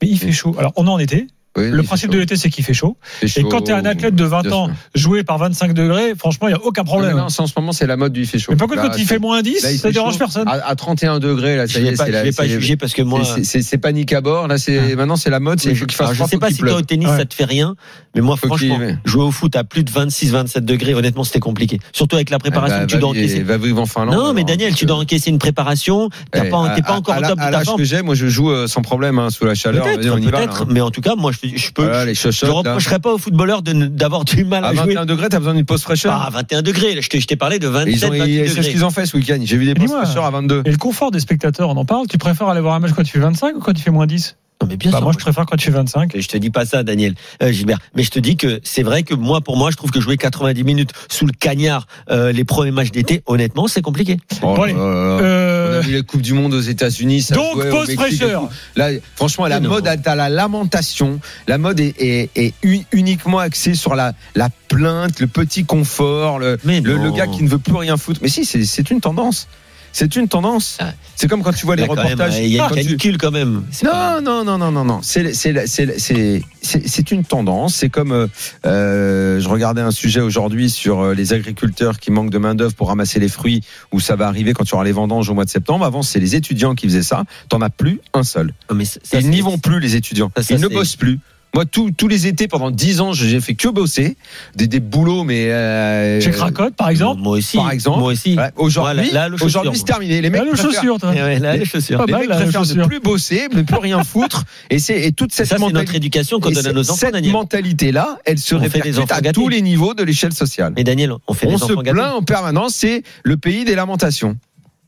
Mais 0.03 0.09
il 0.09 0.19
fait 0.19 0.33
chaud. 0.33 0.55
Alors, 0.59 0.73
on 0.77 0.87
est 0.87 0.91
en 0.91 0.99
été. 0.99 1.27
Oui, 1.57 1.71
Le 1.71 1.83
principe 1.83 2.11
de 2.11 2.19
l'été, 2.19 2.37
c'est 2.37 2.51
qu'il 2.51 2.65
fait 2.65 2.75
chaud. 2.75 2.97
fait 3.03 3.27
Et 3.27 3.29
chaud. 3.29 3.49
quand 3.49 3.63
tu 3.63 3.71
es 3.71 3.75
un 3.75 3.85
athlète 3.85 4.15
de 4.15 4.25
20 4.25 4.43
Bien 4.43 4.53
ans, 4.53 4.71
joué 4.95 5.23
par 5.23 5.39
25 5.39 5.73
degrés, 5.73 6.15
franchement, 6.19 6.49
il 6.49 6.53
n'y 6.55 6.59
a 6.59 6.63
aucun 6.65 6.83
Non, 6.83 6.87
problème. 6.87 7.17
non, 7.17 7.29
c'est 7.29 7.43
en 7.43 7.47
ce 7.47 7.53
moment, 7.57 7.73
c'est 7.73 7.87
la 7.87 7.97
mode 7.97 8.13
du 8.13 8.23
il 8.23 8.27
fait 8.27 8.39
chaud. 8.39 8.53
Mais 8.53 8.57
par 8.57 8.67
contre, 8.69 8.83
Là, 8.83 8.89
quand 8.89 8.97
il 8.99 9.07
fait 9.07 9.19
moins 9.19 9.41
10, 9.43 9.63
là, 9.63 9.69
ça 9.77 9.91
dérange 9.93 10.15
chaud. 10.15 10.19
personne? 10.19 10.49
À, 10.49 10.67
à 10.67 10.75
31 10.75 11.21
degrés, 11.21 11.57
là, 11.57 11.67
Je 11.67 11.75
ça 11.75 11.81
y 11.81 11.87
est, 11.87 11.97
c'est 11.97 12.07
je 12.07 12.11
la. 12.13 12.23
vais 12.25 12.33
pas 12.33 12.47
juger 12.49 12.77
parce 12.77 12.93
que 12.93 13.03
moi. 13.03 13.23
c'est- 13.43 13.79
panique 13.79 14.13
à 14.13 14.21
bord. 14.21 14.49
Là, 14.49 14.57
c'est 14.59 14.97
maintenant 14.97 15.17
c'est 15.17 15.31
la 15.31 15.41
mode. 15.41 15.61
C'est 15.61 15.75
qu'il 15.75 15.91
fasse 15.93 16.13
je 16.15 16.25
sais 16.25 16.39
pas 16.39 16.51
si 16.51 16.59
toi 16.59 16.75
au 16.77 16.83
tennis 16.83 17.09
ça 17.09 17.25
te 17.25 17.35
fait 17.35 17.45
rien, 17.45 17.75
mais 18.15 18.21
moi 18.21 18.37
franchement, 18.37 18.79
jouer 19.05 19.25
au 19.25 19.31
foot 19.31 19.55
à 19.57 19.63
plus 19.65 19.85
de 19.85 19.91
26, 19.91 20.31
27 20.31 20.65
degrés, 20.65 20.95
honnêtement 20.95 21.23
c'était 21.25 21.41
compliqué. 21.41 21.79
Surtout 21.93 22.17
avec 22.17 22.31
la 22.31 22.39
préparation 22.39 22.77
Ah 22.77 22.81
bah, 22.81 22.87
que 22.87 22.91
tu 22.93 22.99
dois 22.99 23.11
encaisser. 23.11 23.43
Va 23.43 23.59
vivre 23.59 23.81
en 23.81 23.87
Finlande. 23.87 24.15
Non, 24.15 24.33
mais 24.33 24.45
Daniel, 24.45 24.75
tu 24.75 24.87
dois 24.87 24.97
encaisser 24.97 25.31
une 25.31 25.39
préparation. 25.39 26.09
Eh, 26.35 26.49
pas, 26.49 26.73
t'es 26.75 26.83
pas 26.83 26.95
encore 26.95 27.17
au 27.17 27.21
la- 27.21 27.29
top 27.29 27.39
de 27.39 27.51
ta 27.51 27.65
forme. 27.65 27.79
que 27.79 27.85
j'ai, 27.85 28.03
moi, 28.03 28.15
je 28.15 28.27
joue 28.29 28.51
euh, 28.51 28.67
sans 28.67 28.83
problème 28.83 29.19
hein, 29.19 29.31
sous 29.31 29.45
la 29.45 29.55
chaleur. 29.55 29.85
Peut-être, 29.85 30.67
mais 30.67 30.81
en 30.81 30.91
tout 30.91 31.01
cas, 31.01 31.15
moi 31.17 31.33
je, 31.33 31.44
je 31.57 31.71
peux. 31.73 31.83
Voilà, 31.83 32.05
les 32.05 32.15
je 32.15 32.21
chochottes, 32.21 32.49
là. 32.65 32.73
reprocherais 32.73 32.99
pas 32.99 33.13
aux 33.13 33.19
footballeurs 33.19 33.63
de 33.63 33.73
ne- 33.73 33.87
d'avoir 33.87 34.25
du 34.25 34.45
mal 34.45 34.65
à, 34.65 34.69
À 34.69 34.75
jouer. 34.75 34.95
21 34.95 35.07
degrés, 35.07 35.29
t'as 35.29 35.39
besoin 35.39 35.55
d'une 35.55 35.65
pause 35.65 35.83
fraîcheur. 35.83 36.13
Pas 36.19 36.25
à 36.27 36.31
21 36.31 36.63
degrés. 36.63 36.95
Là, 36.95 37.01
je 37.01 37.09
t'ai 37.09 37.21
je 37.21 37.27
t'ai 37.27 37.37
parlé 37.37 37.59
de 37.59 37.67
Et 37.67 37.71
27, 37.71 37.95
ils 37.95 38.05
ont- 38.07 38.09
28 38.11 38.33
et 38.39 38.43
C'est 38.47 38.49
ce 38.51 38.57
degrés. 38.59 38.71
qu'ils 38.73 38.85
ont 38.85 38.91
fait 38.91 39.07
ce 39.07 39.17
week-end. 39.17 39.39
J'ai 39.43 39.57
vu 39.57 39.67
des 39.67 39.75
pauses 39.75 39.87
Dis-moi. 39.87 40.05
fraîcheurs 40.05 40.25
à 40.25 40.31
22. 40.31 40.63
Et 40.65 40.71
le 40.71 40.77
confort 40.77 41.11
des 41.11 41.21
spectateurs, 41.21 41.69
on 41.71 41.77
en 41.77 41.85
parle 41.85 42.07
Tu 42.09 42.19
préfères 42.19 42.49
aller 42.49 42.61
voir 42.61 42.75
un 42.75 42.81
match 42.81 42.93
quand 42.95 43.03
il 43.03 43.09
fait 43.11 43.19
25 43.19 43.57
ou 43.57 43.61
quand 43.61 43.73
il 43.73 43.81
fait 43.83 43.91
moins 43.91 44.07
10 44.07 44.37
Non, 44.37 44.44
mais 44.69 44.77
bien 44.77 44.91
bah, 44.91 44.99
sûr. 44.99 45.05
Moi, 45.05 45.13
je 45.13 45.19
préfère 45.19 45.45
quand 45.47 45.57
il 45.57 45.63
fait 45.65 45.71
25. 45.71 46.13
Je 46.19 46.27
te 46.29 46.37
dis 46.37 46.51
pas 46.51 46.65
ça, 46.65 46.83
Daniel, 46.83 47.15
euh, 47.43 47.53
Gilbert. 47.53 47.79
Mais 47.95 48.03
je 48.03 48.11
te 48.11 48.19
dis 48.19 48.37
que 48.37 48.61
c'est 48.63 48.83
vrai 48.83 49.03
que 49.03 49.15
moi, 49.15 49.41
pour 49.41 49.57
moi, 49.57 49.71
je 49.71 49.77
trouve 49.77 49.91
que 49.91 50.01
jouer 50.01 50.17
90 50.17 50.65
minutes 50.65 50.91
sous 51.11 51.27
le 51.27 51.33
cagnard 51.33 51.87
euh, 52.11 52.33
les 52.33 52.45
premiers 52.45 52.71
matchs 52.71 52.91
d'été, 52.91 53.23
honnêtement, 53.27 53.69
c'est 53.69 53.83
compliqué. 53.83 54.17
Oh 54.43 54.55
Bon, 54.57 54.65
là. 54.65 54.73
On 54.75 54.79
Euh, 54.79 55.79
a 55.79 55.81
vu 55.81 55.93
les 55.93 56.03
Coupes 56.03 56.23
du 56.23 56.33
Monde 56.35 56.55
aux 56.55 56.61
États-Unis. 56.61 57.23
ça 57.23 57.35
donc, 57.35 57.63
et 57.89 57.95
fraîcheur. 57.95 58.49
Là, 58.77 58.91
franchement, 59.17 59.47
la 59.47 59.61
non. 59.61 59.69
mode, 59.71 59.87
à 59.87 60.15
la 60.15 60.29
lamentation. 60.29 61.21
La 61.49 61.59
mode 61.59 61.81
est, 61.81 61.95
est- 61.99 62.31
est 62.35 62.55
uniquement 62.93 63.39
axée 63.41 63.75
sur 63.75 63.95
la, 63.95 64.13
la 64.35 64.49
plainte, 64.69 65.21
le 65.21 65.27
petit 65.27 65.65
confort, 65.65 66.39
le, 66.39 66.59
le, 66.65 66.81
le 66.81 67.11
gars 67.11 67.27
qui 67.27 67.43
ne 67.43 67.49
veut 67.49 67.59
plus 67.59 67.75
rien 67.77 67.97
foutre. 67.97 68.21
Mais 68.23 68.29
si, 68.29 68.45
c'est 68.45 68.65
c'est 68.65 68.91
une 68.91 69.01
tendance. 69.01 69.49
C'est 69.95 70.17
une 70.17 70.27
tendance. 70.27 70.77
Ah. 70.81 70.93
C'est 71.15 71.29
comme 71.29 71.45
quand 71.45 71.53
tu 71.53 71.67
vois 71.67 71.77
les 71.77 71.83
même, 71.83 71.91
reportages. 71.93 72.37
Il 72.39 72.49
y 72.49 72.59
a 72.59 72.65
une 72.65 72.69
quand 72.69 72.75
tu- 72.75 72.83
canicule 72.85 73.17
quand 73.17 73.31
même. 73.31 73.63
Non, 73.85 74.21
non, 74.21 74.45
non, 74.45 74.59
non, 74.59 74.73
non, 74.73 74.85
non. 74.85 75.01
C'est 75.03 75.33
c'est 75.35 75.69
c'est 75.69 76.01
c'est 76.01 76.43
c'est 76.61 76.89
c'est 76.89 77.11
une 77.13 77.23
tendance. 77.23 77.77
C'est 77.77 77.91
comme 77.91 78.11
euh, 78.11 78.27
euh, 78.67 79.39
je 79.39 79.49
regardais 79.49 79.83
un 79.83 79.93
sujet 79.93 80.21
aujourd'hui 80.21 80.69
sur 80.69 81.01
euh, 81.01 81.15
les 81.15 81.33
agriculteurs 81.33 82.01
qui 82.01 82.11
manquent 82.11 82.31
de 82.31 82.39
main 82.39 82.57
d'œuvre 82.57 82.75
pour 82.75 82.89
ramasser 82.89 83.21
les 83.21 83.29
fruits, 83.29 83.63
où 83.93 84.01
ça 84.01 84.17
va 84.17 84.27
arriver 84.27 84.53
quand 84.53 84.65
tu 84.65 84.75
auras 84.75 84.83
les 84.83 84.91
vendanges 84.91 85.31
au 85.31 85.35
mois 85.35 85.45
de 85.45 85.51
septembre. 85.51 85.85
Avant, 85.85 86.03
c'est 86.03 86.19
les 86.19 86.35
étudiants 86.35 86.75
qui 86.75 86.89
faisaient 86.89 87.05
ça. 87.05 87.23
T'en 87.49 87.61
as 87.61 87.71
plus 87.71 88.01
un 88.15 88.25
seul. 88.25 88.53
Non, 88.69 88.75
mais 88.75 88.87
ça, 88.87 88.99
Ils 89.13 89.31
n'y 89.31 89.43
vont 89.43 89.59
plus 89.59 89.79
les 89.79 89.95
étudiants. 89.95 90.33
Ça, 90.37 90.43
ça, 90.43 90.55
Ils 90.55 90.61
ne 90.61 90.67
bossent 90.67 90.97
plus. 90.97 91.21
Moi, 91.55 91.65
tous 91.67 91.91
tous 91.93 92.09
les 92.09 92.27
étés 92.27 92.49
pendant 92.49 92.71
10 92.71 93.01
ans, 93.01 93.13
j'ai 93.13 93.41
fait 93.41 93.55
que 93.55 93.69
bosser 93.69 94.17
des, 94.57 94.67
des 94.67 94.81
boulots, 94.81 95.23
mais 95.25 95.51
euh, 95.53 96.21
Chez 96.21 96.31
Cracotte, 96.33 96.75
par 96.75 96.89
exemple. 96.89 97.21
Moi 97.23 97.37
aussi. 97.39 97.57
Par 97.57 97.71
exemple. 97.71 98.01
Moi 98.01 98.13
aussi. 98.13 98.37
ouais, 98.37 98.51
aujourd'hui, 98.57 99.09
Voilà, 99.11 99.29
là, 99.29 99.37
c'est 99.73 99.85
terminé. 99.85 100.21
Les 100.21 100.31
mecs 100.31 100.41
Là, 100.41 100.47
le 100.47 100.53
préfèrent- 100.53 100.73
chaussure, 100.75 100.99
toi. 100.99 101.11
Ouais, 101.11 101.39
là, 101.39 101.57
les 101.57 101.65
chaussures. 101.65 101.99
Pas 101.99 102.07
les 102.07 102.13
mal, 102.13 102.21
mecs 102.23 102.31
la 102.31 102.37
préfèrent 102.37 102.77
ne 102.77 102.85
plus 102.87 103.01
bosser, 103.01 103.49
ne 103.55 103.63
plus 103.63 103.77
rien 103.77 104.03
foutre. 104.03 104.45
Et 104.71 104.79
c'est 104.81 105.01
et 105.03 105.13
toute 105.13 105.33
cette 105.33 105.47
Ça, 105.47 105.57
c'est 105.57 105.61
notre 105.63 105.75
mentalité. 105.75 105.97
éducation 105.97 106.41
qu'on 106.41 106.51
donne 106.51 106.67
à 106.67 106.73
nos 106.73 106.83
enfants, 106.91 106.95
cette 106.99 107.13
Daniel. 107.13 107.33
mentalité-là, 107.33 108.19
elle 108.25 108.39
se 108.39 108.55
On 108.55 108.59
répercute 108.59 108.99
à 109.13 109.21
gâtés. 109.21 109.33
tous 109.33 109.49
les 109.49 109.63
niveaux 109.63 109.95
de 109.95 110.03
l'échelle 110.03 110.33
sociale. 110.33 110.73
Mais 110.77 110.83
Daniel, 110.85 111.13
on 111.29 111.35
fait 111.35 111.47
On 111.47 111.51
des 111.53 111.59
se 111.59 111.65
enfants 111.65 111.75
gâtés. 111.83 111.93
plaint 111.93 112.15
en 112.15 112.23
permanence, 112.23 112.75
c'est 112.75 113.03
le 113.23 113.37
pays 113.37 113.65
des 113.65 113.75
lamentations. 113.77 114.37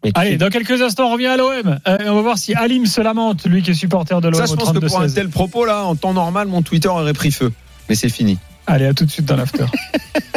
Mais 0.07 0.13
Allez, 0.15 0.37
dans 0.37 0.51
quelques 0.51 0.81
instants, 0.83 1.09
on 1.09 1.13
revient 1.13 1.27
à 1.27 1.37
l'OM. 1.37 1.79
Euh, 1.87 1.99
on 2.07 2.15
va 2.15 2.23
voir 2.23 2.39
si 2.39 2.55
Alim 2.55 2.87
se 2.87 3.01
lamente, 3.01 3.45
lui 3.47 3.63
qui 3.63 3.73
est 3.73 3.75
supporter 3.75 4.21
de 4.21 4.29
l'OM 4.29 4.35
Ça, 4.35 4.47
je 4.47 4.55
pense 4.55 4.73
que 4.73 4.79
pour 4.79 5.01
un 5.01 5.07
32-16. 5.07 5.15
tel 5.15 5.29
propos, 5.29 5.65
là, 5.65 5.85
en 5.85 5.97
temps 5.97 6.15
normal, 6.15 6.47
mon 6.47 6.63
Twitter 6.63 6.89
aurait 6.89 7.13
pris 7.13 7.33
feu. 7.33 7.53
Mais 7.89 7.97
c'est 7.97 8.09
fini. 8.09 8.39
Allez, 8.69 8.87
à 8.87 8.95
tout 8.95 9.05
de 9.05 9.11
suite 9.11 9.27
dans 9.27 9.37
l'after. 9.37 9.65